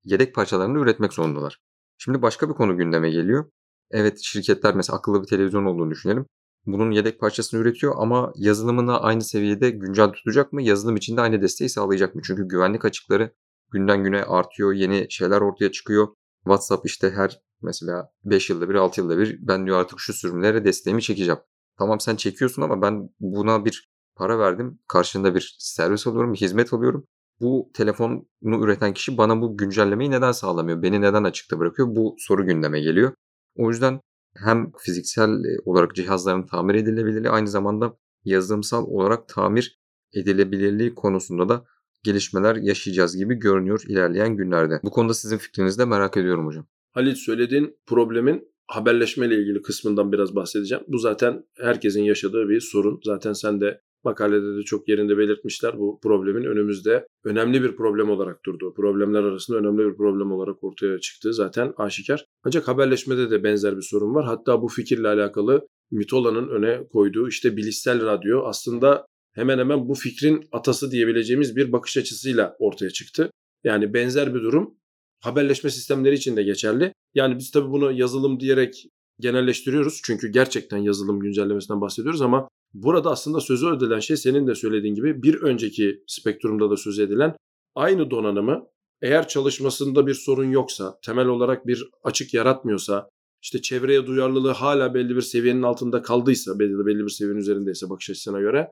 yedek 0.04 0.36
parçalarını 0.36 0.80
üretmek 0.80 1.14
zorundalar. 1.14 1.60
Şimdi 1.98 2.22
başka 2.22 2.50
bir 2.50 2.54
konu 2.54 2.78
gündeme 2.78 3.10
geliyor. 3.10 3.46
Evet 3.92 4.20
şirketler 4.24 4.76
mesela 4.76 4.98
akıllı 4.98 5.22
bir 5.22 5.28
televizyon 5.28 5.66
olduğunu 5.66 5.92
düşünelim. 5.92 6.26
Bunun 6.66 6.92
yedek 6.92 7.20
parçasını 7.20 7.60
üretiyor 7.60 7.94
ama 7.98 8.34
yazılımını 8.36 9.00
aynı 9.02 9.22
seviyede 9.22 9.70
güncel 9.70 10.10
tutacak 10.10 10.54
mı? 10.54 10.62
Yazılım 10.62 10.96
içinde 10.96 11.22
aynı 11.22 11.42
desteği 11.42 11.70
sağlayacak 11.70 12.16
mı? 12.16 12.22
Çünkü 12.26 12.48
güvenlik 12.48 12.86
açıkları 12.86 13.34
günden 13.74 14.04
güne 14.04 14.24
artıyor. 14.24 14.74
Yeni 14.74 15.08
şeyler 15.10 15.42
ortaya 15.42 15.72
çıkıyor. 15.72 16.08
WhatsApp 16.44 16.86
işte 16.86 17.12
her 17.12 17.42
mesela 17.62 18.10
5 18.24 18.50
yılda 18.50 18.70
bir 18.70 18.76
6 18.76 19.02
yılda 19.02 19.18
bir 19.18 19.48
ben 19.48 19.66
diyor 19.66 19.80
artık 19.80 20.00
şu 20.00 20.14
sürümlere 20.14 20.66
desteğimi 20.66 21.02
çekeceğim. 21.02 21.40
Tamam 21.78 22.00
sen 22.00 22.16
çekiyorsun 22.16 22.62
ama 22.62 22.82
ben 22.82 23.10
buna 23.20 23.66
bir 23.66 23.90
para 24.16 24.40
verdim. 24.40 24.80
Karşında 24.88 25.36
bir 25.36 25.56
servis 25.60 26.08
alıyorum, 26.08 26.34
bir 26.34 26.42
hizmet 26.42 26.74
alıyorum. 26.74 27.08
Bu 27.42 27.72
telefonu 27.74 28.26
üreten 28.44 28.94
kişi 28.94 29.18
bana 29.18 29.42
bu 29.42 29.58
güncellemeyi 29.58 30.12
neden 30.12 30.32
sağlamıyor? 30.32 30.82
Beni 30.82 31.02
neden 31.02 31.24
açıkta 31.24 31.60
bırakıyor? 31.60 31.88
Bu 31.96 32.16
soru 32.18 32.46
gündeme 32.46 32.82
geliyor. 32.82 33.14
O 33.56 33.70
yüzden 33.70 34.00
hem 34.36 34.72
fiziksel 34.78 35.30
olarak 35.66 35.96
cihazların 35.96 36.46
tamir 36.46 36.76
edilebilirliği 36.76 37.30
aynı 37.30 37.48
zamanda 37.48 37.98
yazılımsal 38.24 38.86
olarak 38.88 39.28
tamir 39.28 39.80
edilebilirliği 40.14 40.96
konusunda 40.96 41.50
da 41.50 41.66
gelişmeler 42.04 42.56
yaşayacağız 42.56 43.18
gibi 43.18 43.36
görünüyor 43.36 43.82
ilerleyen 43.88 44.38
günlerde. 44.38 44.80
Bu 44.84 44.92
konuda 44.92 45.14
sizin 45.14 45.38
fikrinizi 45.38 45.80
de 45.80 45.86
merak 45.86 46.18
ediyorum 46.18 46.46
hocam. 46.46 46.66
Halit 46.92 47.18
söylediğin 47.18 47.78
problemin 47.86 48.54
haberleşme 48.68 49.26
ile 49.26 49.36
ilgili 49.36 49.62
kısmından 49.62 50.12
biraz 50.12 50.36
bahsedeceğim. 50.36 50.84
Bu 50.88 50.98
zaten 50.98 51.44
herkesin 51.58 52.04
yaşadığı 52.04 52.50
bir 52.50 52.60
sorun. 52.60 53.00
Zaten 53.04 53.34
sen 53.34 53.62
de 53.62 53.82
makalede 54.04 54.58
de 54.58 54.62
çok 54.62 54.90
yerinde 54.90 55.18
belirtmişler. 55.18 55.80
Bu 55.80 56.00
problemin 56.04 56.44
önümüzde 56.44 57.08
önemli 57.24 57.64
bir 57.64 57.76
problem 57.76 58.10
olarak 58.10 58.46
durdu. 58.46 58.74
Problemler 58.74 59.24
arasında 59.24 59.58
önemli 59.58 59.92
bir 59.92 59.98
problem 59.98 60.32
olarak 60.32 60.64
ortaya 60.64 61.00
çıktı 61.00 61.34
zaten 61.34 61.74
aşikar. 61.78 62.26
Ancak 62.44 62.68
haberleşmede 62.68 63.32
de 63.32 63.44
benzer 63.44 63.78
bir 63.78 63.82
sorun 63.82 64.16
var. 64.16 64.26
Hatta 64.26 64.62
bu 64.62 64.68
fikirle 64.68 65.08
alakalı 65.08 65.68
Mitola'nın 65.92 66.48
öne 66.48 66.88
koyduğu 66.88 67.28
işte 67.28 67.58
bilişsel 67.58 68.06
radyo 68.06 68.44
aslında 68.46 69.06
hemen 69.34 69.60
hemen 69.60 69.90
bu 69.90 69.96
fikrin 69.96 70.48
atası 70.52 70.92
diyebileceğimiz 70.92 71.56
bir 71.56 71.72
bakış 71.72 71.98
açısıyla 71.98 72.56
ortaya 72.60 72.90
çıktı. 72.90 73.32
Yani 73.64 73.94
benzer 73.94 74.36
bir 74.36 74.40
durum 74.40 74.78
haberleşme 75.20 75.70
sistemleri 75.70 76.16
için 76.16 76.36
de 76.38 76.44
geçerli. 76.44 76.94
Yani 77.16 77.38
biz 77.38 77.52
tabii 77.52 77.72
bunu 77.72 77.92
yazılım 77.92 78.40
diyerek 78.40 78.86
genelleştiriyoruz. 79.20 80.02
Çünkü 80.06 80.28
gerçekten 80.28 80.78
yazılım 80.78 81.20
güncellemesinden 81.20 81.82
bahsediyoruz 81.82 82.22
ama 82.22 82.48
burada 82.74 83.12
aslında 83.12 83.40
sözü 83.40 83.76
edilen 83.78 84.00
şey 84.00 84.18
senin 84.18 84.48
de 84.48 84.56
söylediğin 84.56 84.96
gibi 84.96 85.24
bir 85.24 85.42
önceki 85.42 86.04
spektrumda 86.08 86.70
da 86.70 86.78
söz 86.78 87.00
edilen 87.00 87.36
aynı 87.76 88.12
donanımı 88.12 88.68
eğer 89.02 89.28
çalışmasında 89.28 90.08
bir 90.08 90.14
sorun 90.14 90.52
yoksa, 90.52 91.00
temel 91.06 91.28
olarak 91.28 91.68
bir 91.68 91.90
açık 92.04 92.34
yaratmıyorsa, 92.34 93.10
işte 93.42 93.62
çevreye 93.62 94.06
duyarlılığı 94.06 94.52
hala 94.52 94.94
belli 94.94 95.16
bir 95.16 95.22
seviyenin 95.22 95.64
altında 95.64 96.02
kaldıysa, 96.02 96.60
belli 96.60 97.04
bir 97.06 97.10
seviyenin 97.10 97.40
üzerindeyse 97.40 97.90
bakış 97.90 98.10
açısına 98.10 98.40
göre 98.40 98.72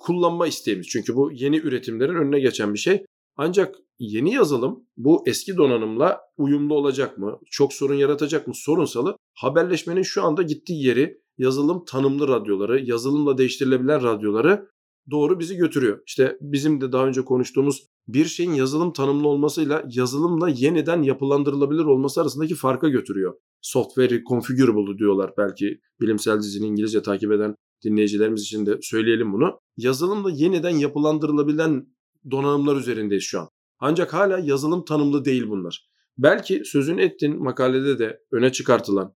kullanma 0.00 0.46
isteğimiz. 0.46 0.88
Çünkü 0.88 1.16
bu 1.16 1.32
yeni 1.32 1.56
üretimlerin 1.56 2.14
önüne 2.14 2.40
geçen 2.40 2.74
bir 2.74 2.78
şey. 2.78 3.04
Ancak 3.36 3.74
yeni 3.98 4.34
yazılım 4.34 4.84
bu 4.96 5.22
eski 5.26 5.56
donanımla 5.56 6.20
uyumlu 6.36 6.74
olacak 6.74 7.18
mı? 7.18 7.38
Çok 7.50 7.72
sorun 7.72 7.94
yaratacak 7.94 8.46
mı? 8.46 8.54
Sorunsalı 8.56 9.16
haberleşmenin 9.34 10.02
şu 10.02 10.22
anda 10.22 10.42
gittiği 10.42 10.86
yeri 10.86 11.20
yazılım 11.38 11.84
tanımlı 11.84 12.28
radyoları, 12.28 12.80
yazılımla 12.80 13.38
değiştirilebilen 13.38 14.02
radyoları 14.02 14.68
doğru 15.10 15.38
bizi 15.38 15.56
götürüyor. 15.56 15.98
İşte 16.06 16.38
bizim 16.40 16.80
de 16.80 16.92
daha 16.92 17.06
önce 17.06 17.24
konuştuğumuz 17.24 17.86
bir 18.08 18.24
şeyin 18.24 18.52
yazılım 18.52 18.92
tanımlı 18.92 19.28
olmasıyla 19.28 19.84
yazılımla 19.90 20.48
yeniden 20.48 21.02
yapılandırılabilir 21.02 21.84
olması 21.84 22.20
arasındaki 22.20 22.54
farka 22.54 22.88
götürüyor. 22.88 23.34
Software 23.60 24.24
configurable 24.24 24.98
diyorlar 24.98 25.32
belki 25.38 25.80
bilimsel 26.00 26.38
dizini 26.38 26.66
İngilizce 26.66 27.02
takip 27.02 27.32
eden 27.32 27.54
dinleyicilerimiz 27.84 28.42
için 28.42 28.66
de 28.66 28.78
söyleyelim 28.82 29.32
bunu. 29.32 29.60
Yazılımla 29.76 30.30
yeniden 30.30 30.70
yapılandırılabilen 30.70 31.86
donanımlar 32.30 32.76
üzerindeyiz 32.76 33.24
şu 33.24 33.40
an. 33.40 33.48
Ancak 33.78 34.14
hala 34.14 34.38
yazılım 34.38 34.84
tanımlı 34.84 35.24
değil 35.24 35.48
bunlar. 35.48 35.90
Belki 36.18 36.62
sözün 36.64 36.98
ettin 36.98 37.42
makalede 37.42 37.98
de 37.98 38.20
öne 38.32 38.52
çıkartılan, 38.52 39.14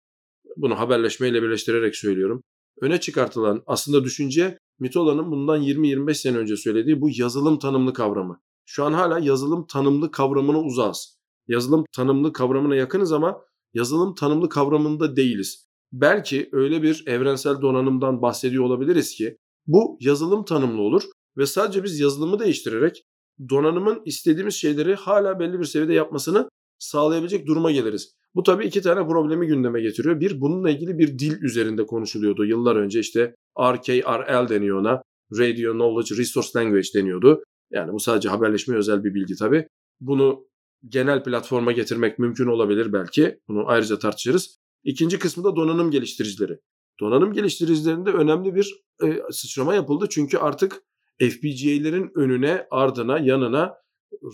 bunu 0.56 0.78
haberleşmeyle 0.78 1.42
birleştirerek 1.42 1.96
söylüyorum. 1.96 2.42
Öne 2.80 3.00
çıkartılan 3.00 3.62
aslında 3.66 4.04
düşünce 4.04 4.58
Mitola'nın 4.78 5.30
bundan 5.30 5.62
20-25 5.62 6.14
sene 6.14 6.36
önce 6.36 6.56
söylediği 6.56 7.00
bu 7.00 7.10
yazılım 7.12 7.58
tanımlı 7.58 7.92
kavramı. 7.92 8.40
Şu 8.66 8.84
an 8.84 8.92
hala 8.92 9.18
yazılım 9.18 9.66
tanımlı 9.66 10.10
kavramına 10.10 10.60
uzağız. 10.60 11.18
Yazılım 11.48 11.84
tanımlı 11.92 12.32
kavramına 12.32 12.76
yakınız 12.76 13.12
ama 13.12 13.40
yazılım 13.74 14.14
tanımlı 14.14 14.48
kavramında 14.48 15.16
değiliz. 15.16 15.68
Belki 16.00 16.48
öyle 16.52 16.82
bir 16.82 17.04
evrensel 17.06 17.60
donanımdan 17.60 18.22
bahsediyor 18.22 18.64
olabiliriz 18.64 19.14
ki 19.14 19.36
bu 19.66 19.98
yazılım 20.00 20.44
tanımlı 20.44 20.82
olur 20.82 21.02
ve 21.36 21.46
sadece 21.46 21.84
biz 21.84 22.00
yazılımı 22.00 22.38
değiştirerek 22.38 23.04
donanımın 23.48 24.02
istediğimiz 24.04 24.54
şeyleri 24.54 24.94
hala 24.94 25.40
belli 25.40 25.58
bir 25.58 25.64
seviyede 25.64 25.92
yapmasını 25.92 26.48
sağlayabilecek 26.78 27.46
duruma 27.46 27.70
geliriz. 27.70 28.14
Bu 28.34 28.42
tabii 28.42 28.64
iki 28.64 28.82
tane 28.82 29.06
problemi 29.06 29.46
gündeme 29.46 29.80
getiriyor. 29.80 30.20
Bir, 30.20 30.40
bununla 30.40 30.70
ilgili 30.70 30.98
bir 30.98 31.18
dil 31.18 31.42
üzerinde 31.42 31.86
konuşuluyordu 31.86 32.44
yıllar 32.44 32.76
önce. 32.76 33.00
işte 33.00 33.34
RKRL 33.60 34.48
deniyor 34.48 34.80
ona. 34.80 35.02
Radio 35.38 35.72
Knowledge 35.72 36.22
Resource 36.22 36.48
Language 36.56 36.88
deniyordu. 36.94 37.42
Yani 37.70 37.92
bu 37.92 38.00
sadece 38.00 38.28
haberleşmeye 38.28 38.78
özel 38.78 39.04
bir 39.04 39.14
bilgi 39.14 39.34
tabii. 39.36 39.68
Bunu 40.00 40.46
genel 40.88 41.24
platforma 41.24 41.72
getirmek 41.72 42.18
mümkün 42.18 42.46
olabilir 42.46 42.92
belki. 42.92 43.38
Bunu 43.48 43.68
ayrıca 43.68 43.98
tartışırız. 43.98 44.63
İkinci 44.84 45.18
kısmı 45.18 45.44
da 45.44 45.56
donanım 45.56 45.90
geliştiricileri. 45.90 46.58
Donanım 47.00 47.32
geliştiricilerinde 47.32 48.10
önemli 48.10 48.54
bir 48.54 48.84
e, 49.02 49.20
sıçrama 49.30 49.74
yapıldı. 49.74 50.06
Çünkü 50.10 50.38
artık 50.38 50.82
FPGA'lerin 51.18 52.10
önüne, 52.14 52.66
ardına, 52.70 53.18
yanına 53.18 53.74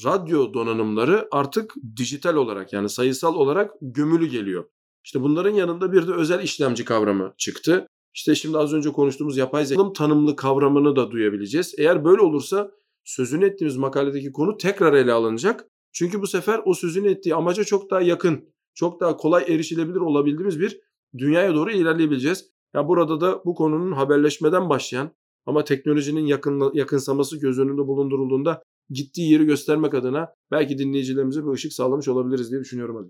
radyo 0.05 0.55
donanımları 0.55 1.29
artık 1.31 1.75
dijital 1.97 2.35
olarak 2.35 2.73
yani 2.73 2.89
sayısal 2.89 3.35
olarak 3.35 3.71
gömülü 3.81 4.27
geliyor. 4.27 4.65
İşte 5.05 5.23
bunların 5.23 5.55
yanında 5.55 5.93
bir 5.93 6.09
de 6.09 6.13
özel 6.13 6.43
işlemci 6.43 6.85
kavramı 6.85 7.35
çıktı. 7.39 7.87
İşte 8.15 8.35
şimdi 8.35 8.59
az 8.59 8.73
önce 8.73 8.93
konuştuğumuz 8.93 9.37
yapay 9.37 9.67
zeka 9.67 9.93
tanımlı 9.93 10.37
kavramını 10.37 10.97
da 10.97 11.11
duyabileceğiz. 11.11 11.75
Eğer 11.79 12.05
böyle 12.05 12.23
olursa 12.23 12.71
sözünü 13.05 13.45
ettiğimiz 13.45 13.77
makaledeki 13.77 14.33
konu 14.33 14.57
tekrar 14.57 14.93
ele 14.93 15.13
alınacak. 15.13 15.67
Çünkü 15.93 16.23
bu 16.23 16.27
sefer 16.27 16.61
o 16.65 16.75
sözünü 16.75 17.11
ettiği 17.11 17.35
amaca 17.35 17.65
çok 17.65 17.91
daha 17.91 18.01
yakın, 18.01 18.49
çok 18.74 19.00
daha 19.00 19.16
kolay 19.16 19.44
erişilebilir 19.48 20.00
olabildiğimiz 20.00 20.61
bir 20.61 20.80
dünyaya 21.18 21.54
doğru 21.54 21.70
ilerleyebileceğiz. 21.70 22.50
Ya 22.74 22.88
burada 22.88 23.20
da 23.20 23.44
bu 23.44 23.54
konunun 23.54 23.92
haberleşmeden 23.92 24.68
başlayan 24.68 25.11
ama 25.46 25.64
teknolojinin 25.64 26.26
yakın, 26.26 26.70
yakınsaması 26.74 27.40
göz 27.40 27.59
önünde 27.59 27.87
bulundurulduğunda 27.87 28.62
gittiği 28.90 29.33
yeri 29.33 29.44
göstermek 29.44 29.94
adına 29.94 30.35
belki 30.50 30.78
dinleyicilerimize 30.78 31.44
bir 31.46 31.50
ışık 31.50 31.72
sağlamış 31.72 32.09
olabiliriz 32.09 32.50
diye 32.50 32.61
düşünüyorum 32.61 32.96
hadi. 32.96 33.09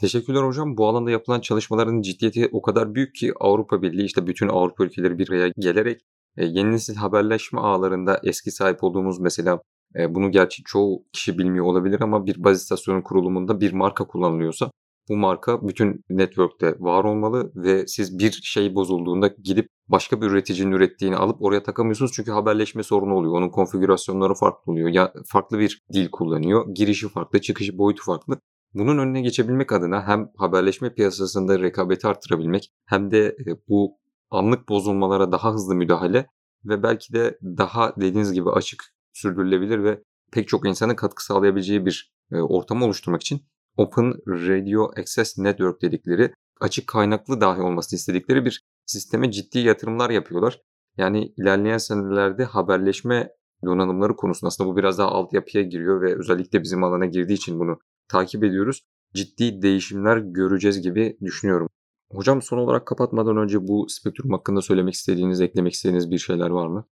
Teşekkürler 0.00 0.42
hocam. 0.42 0.76
Bu 0.76 0.86
alanda 0.86 1.10
yapılan 1.10 1.40
çalışmaların 1.40 2.00
ciddiyeti 2.00 2.48
o 2.52 2.62
kadar 2.62 2.94
büyük 2.94 3.14
ki 3.14 3.32
Avrupa 3.40 3.82
Birliği 3.82 4.04
işte 4.04 4.26
bütün 4.26 4.48
Avrupa 4.48 4.84
ülkeleri 4.84 5.18
bir 5.18 5.30
araya 5.30 5.52
gelerek 5.58 6.00
e, 6.36 6.44
yeni 6.44 6.72
nesil 6.72 6.94
haberleşme 6.94 7.60
ağlarında 7.60 8.20
eski 8.24 8.50
sahip 8.50 8.84
olduğumuz 8.84 9.20
mesela 9.20 9.60
e, 9.98 10.14
bunu 10.14 10.30
gerçi 10.30 10.62
çoğu 10.64 11.04
kişi 11.12 11.38
bilmiyor 11.38 11.64
olabilir 11.64 12.00
ama 12.00 12.26
bir 12.26 12.44
baz 12.44 12.62
istasyonu 12.62 13.02
kurulumunda 13.02 13.60
bir 13.60 13.72
marka 13.72 14.06
kullanılıyorsa 14.06 14.70
bu 15.08 15.16
marka 15.16 15.68
bütün 15.68 16.04
network'te 16.10 16.76
var 16.80 17.04
olmalı 17.04 17.52
ve 17.54 17.86
siz 17.86 18.18
bir 18.18 18.32
şey 18.32 18.74
bozulduğunda 18.74 19.28
gidip 19.42 19.68
başka 19.88 20.20
bir 20.20 20.26
üreticinin 20.26 20.72
ürettiğini 20.72 21.16
alıp 21.16 21.42
oraya 21.42 21.62
takamıyorsunuz 21.62 22.12
çünkü 22.14 22.30
haberleşme 22.30 22.82
sorunu 22.82 23.14
oluyor. 23.14 23.34
Onun 23.34 23.48
konfigürasyonları 23.48 24.34
farklı 24.34 24.72
oluyor. 24.72 24.88
Ya 24.88 25.12
farklı 25.26 25.58
bir 25.58 25.82
dil 25.92 26.10
kullanıyor. 26.10 26.74
Girişi 26.74 27.08
farklı, 27.08 27.40
çıkışı 27.40 27.78
boyutu 27.78 28.04
farklı. 28.04 28.40
Bunun 28.74 28.98
önüne 28.98 29.20
geçebilmek 29.20 29.72
adına 29.72 30.06
hem 30.06 30.30
haberleşme 30.36 30.94
piyasasında 30.94 31.58
rekabeti 31.60 32.06
arttırabilmek 32.06 32.72
hem 32.86 33.10
de 33.10 33.26
e, 33.26 33.68
bu 33.68 33.98
anlık 34.30 34.68
bozulmalara 34.68 35.32
daha 35.32 35.52
hızlı 35.52 35.74
müdahale 35.74 36.26
ve 36.64 36.82
belki 36.82 37.12
de 37.12 37.38
daha 37.42 37.96
dediğiniz 37.96 38.32
gibi 38.32 38.50
açık, 38.50 38.84
sürdürülebilir 39.12 39.84
ve 39.84 40.02
pek 40.32 40.48
çok 40.48 40.68
insana 40.68 40.96
katkı 40.96 41.24
sağlayabileceği 41.24 41.86
bir 41.86 42.12
e, 42.32 42.36
ortamı 42.36 42.84
oluşturmak 42.84 43.22
için 43.22 43.40
Open 43.76 44.14
Radio 44.26 44.90
Access 44.96 45.38
Network 45.38 45.82
dedikleri 45.82 46.32
açık 46.60 46.86
kaynaklı 46.86 47.40
dahi 47.40 47.62
olmasını 47.62 47.96
istedikleri 47.96 48.44
bir 48.44 48.64
sisteme 48.86 49.30
ciddi 49.30 49.58
yatırımlar 49.58 50.10
yapıyorlar. 50.10 50.60
Yani 50.96 51.32
ilerleyen 51.36 51.78
senelerde 51.78 52.44
haberleşme 52.44 53.30
donanımları 53.64 54.16
konusunda 54.16 54.48
aslında 54.48 54.70
bu 54.70 54.76
biraz 54.76 54.98
daha 54.98 55.08
altyapıya 55.08 55.64
giriyor 55.64 56.02
ve 56.02 56.18
özellikle 56.18 56.62
bizim 56.62 56.84
alana 56.84 57.06
girdiği 57.06 57.34
için 57.34 57.58
bunu 57.58 57.78
takip 58.08 58.44
ediyoruz. 58.44 58.82
Ciddi 59.14 59.62
değişimler 59.62 60.16
göreceğiz 60.16 60.82
gibi 60.82 61.18
düşünüyorum. 61.24 61.68
Hocam 62.12 62.42
son 62.42 62.58
olarak 62.58 62.86
kapatmadan 62.86 63.36
önce 63.36 63.68
bu 63.68 63.86
spektrum 63.88 64.32
hakkında 64.32 64.62
söylemek 64.62 64.94
istediğiniz, 64.94 65.40
eklemek 65.40 65.72
istediğiniz 65.72 66.10
bir 66.10 66.18
şeyler 66.18 66.50
var 66.50 66.66
mı? 66.66 66.86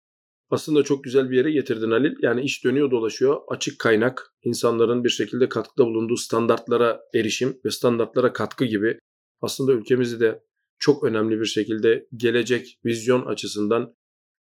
Aslında 0.51 0.83
çok 0.83 1.03
güzel 1.03 1.29
bir 1.29 1.37
yere 1.37 1.51
getirdin 1.51 1.91
Halil. 1.91 2.15
Yani 2.21 2.41
iş 2.41 2.63
dönüyor 2.63 2.91
dolaşıyor. 2.91 3.41
Açık 3.47 3.79
kaynak, 3.79 4.33
insanların 4.43 5.03
bir 5.03 5.09
şekilde 5.09 5.49
katkıda 5.49 5.85
bulunduğu 5.85 6.17
standartlara 6.17 7.01
erişim 7.15 7.57
ve 7.65 7.71
standartlara 7.71 8.33
katkı 8.33 8.65
gibi 8.65 8.99
aslında 9.41 9.71
ülkemizi 9.71 10.19
de 10.19 10.43
çok 10.79 11.03
önemli 11.03 11.39
bir 11.39 11.45
şekilde 11.45 12.07
gelecek 12.15 12.79
vizyon 12.85 13.25
açısından 13.25 13.95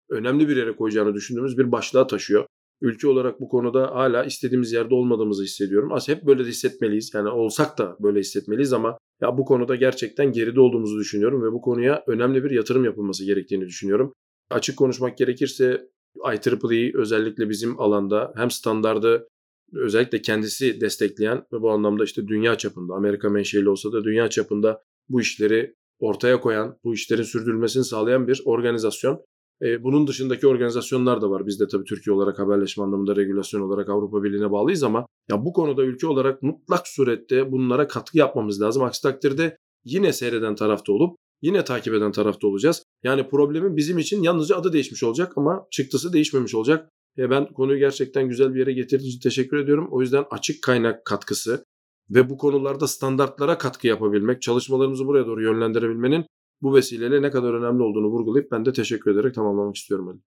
önemli 0.09 0.49
bir 0.49 0.57
yere 0.57 0.75
koyacağını 0.75 1.13
düşündüğümüz 1.13 1.57
bir 1.57 1.71
başlığa 1.71 2.07
taşıyor. 2.07 2.45
Ülke 2.81 3.07
olarak 3.07 3.41
bu 3.41 3.49
konuda 3.49 3.95
hala 3.95 4.23
istediğimiz 4.23 4.71
yerde 4.71 4.95
olmadığımızı 4.95 5.43
hissediyorum. 5.43 5.91
Aslında 5.91 6.17
hep 6.17 6.25
böyle 6.27 6.45
de 6.45 6.49
hissetmeliyiz. 6.49 7.11
Yani 7.13 7.29
olsak 7.29 7.77
da 7.77 7.97
böyle 7.99 8.19
hissetmeliyiz 8.19 8.73
ama 8.73 8.97
ya 9.21 9.37
bu 9.37 9.45
konuda 9.45 9.75
gerçekten 9.75 10.31
geride 10.31 10.59
olduğumuzu 10.59 10.99
düşünüyorum 10.99 11.43
ve 11.43 11.51
bu 11.51 11.61
konuya 11.61 12.03
önemli 12.07 12.43
bir 12.43 12.51
yatırım 12.51 12.85
yapılması 12.85 13.25
gerektiğini 13.25 13.65
düşünüyorum. 13.65 14.13
Açık 14.53 14.77
konuşmak 14.77 15.17
gerekirse 15.17 15.87
IEEE 16.15 16.91
özellikle 16.93 17.49
bizim 17.49 17.81
alanda 17.81 18.33
hem 18.35 18.51
standardı 18.51 19.27
özellikle 19.73 20.21
kendisi 20.21 20.81
destekleyen 20.81 21.45
ve 21.53 21.61
bu 21.61 21.71
anlamda 21.71 22.03
işte 22.03 22.27
dünya 22.27 22.57
çapında 22.57 22.93
Amerika 22.93 23.29
menşeli 23.29 23.69
olsa 23.69 23.91
da 23.91 24.03
dünya 24.03 24.29
çapında 24.29 24.81
bu 25.09 25.21
işleri 25.21 25.75
ortaya 25.99 26.41
koyan, 26.41 26.77
bu 26.83 26.93
işlerin 26.93 27.23
sürdürülmesini 27.23 27.83
sağlayan 27.83 28.27
bir 28.27 28.41
organizasyon. 28.45 29.21
E, 29.61 29.83
bunun 29.83 30.07
dışındaki 30.07 30.47
organizasyonlar 30.47 31.21
da 31.21 31.29
var. 31.29 31.45
Biz 31.45 31.59
de 31.59 31.67
tabii 31.67 31.83
Türkiye 31.83 32.15
olarak 32.15 32.39
haberleşme 32.39 32.83
anlamında 32.83 33.15
regülasyon 33.15 33.61
olarak 33.61 33.89
Avrupa 33.89 34.23
Birliği'ne 34.23 34.51
bağlıyız 34.51 34.83
ama 34.83 35.05
ya 35.29 35.45
bu 35.45 35.53
konuda 35.53 35.83
ülke 35.83 36.07
olarak 36.07 36.43
mutlak 36.43 36.87
surette 36.87 37.51
bunlara 37.51 37.87
katkı 37.87 38.17
yapmamız 38.17 38.61
lazım. 38.61 38.83
Aksi 38.83 39.01
takdirde 39.01 39.57
yine 39.85 40.13
seyreden 40.13 40.55
tarafta 40.55 40.93
olup 40.93 41.17
yine 41.41 41.63
takip 41.63 41.93
eden 41.93 42.11
tarafta 42.11 42.47
olacağız. 42.47 42.82
Yani 43.03 43.29
problemin 43.29 43.77
bizim 43.77 43.97
için 43.97 44.23
yalnızca 44.23 44.57
adı 44.57 44.73
değişmiş 44.73 45.03
olacak 45.03 45.33
ama 45.35 45.67
çıktısı 45.71 46.13
değişmemiş 46.13 46.55
olacak. 46.55 46.89
Ya 47.17 47.29
ben 47.29 47.53
konuyu 47.53 47.79
gerçekten 47.79 48.29
güzel 48.29 48.53
bir 48.53 48.59
yere 48.59 48.73
getirdiğiniz 48.73 49.15
için 49.15 49.29
teşekkür 49.29 49.57
ediyorum. 49.57 49.87
O 49.91 50.01
yüzden 50.01 50.25
açık 50.31 50.63
kaynak 50.63 51.05
katkısı 51.05 51.65
ve 52.09 52.29
bu 52.29 52.37
konularda 52.37 52.87
standartlara 52.87 53.57
katkı 53.57 53.87
yapabilmek, 53.87 54.41
çalışmalarımızı 54.41 55.05
buraya 55.05 55.25
doğru 55.25 55.43
yönlendirebilmenin 55.43 56.25
bu 56.61 56.75
vesileyle 56.75 57.21
ne 57.21 57.31
kadar 57.31 57.53
önemli 57.53 57.83
olduğunu 57.83 58.07
vurgulayıp 58.07 58.51
ben 58.51 58.65
de 58.65 58.73
teşekkür 58.73 59.11
ederek 59.11 59.35
tamamlamak 59.35 59.75
istiyorum. 59.75 60.07
Ali. 60.07 60.19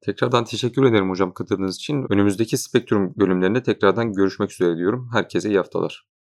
Tekrardan 0.00 0.44
teşekkür 0.44 0.84
ederim 0.84 1.10
hocam 1.10 1.32
katıldığınız 1.32 1.76
için. 1.76 2.06
Önümüzdeki 2.12 2.56
Spektrum 2.56 3.14
bölümlerinde 3.16 3.62
tekrardan 3.62 4.12
görüşmek 4.12 4.52
üzere 4.52 4.76
diyorum. 4.76 5.08
Herkese 5.12 5.48
iyi 5.48 5.56
haftalar. 5.56 6.08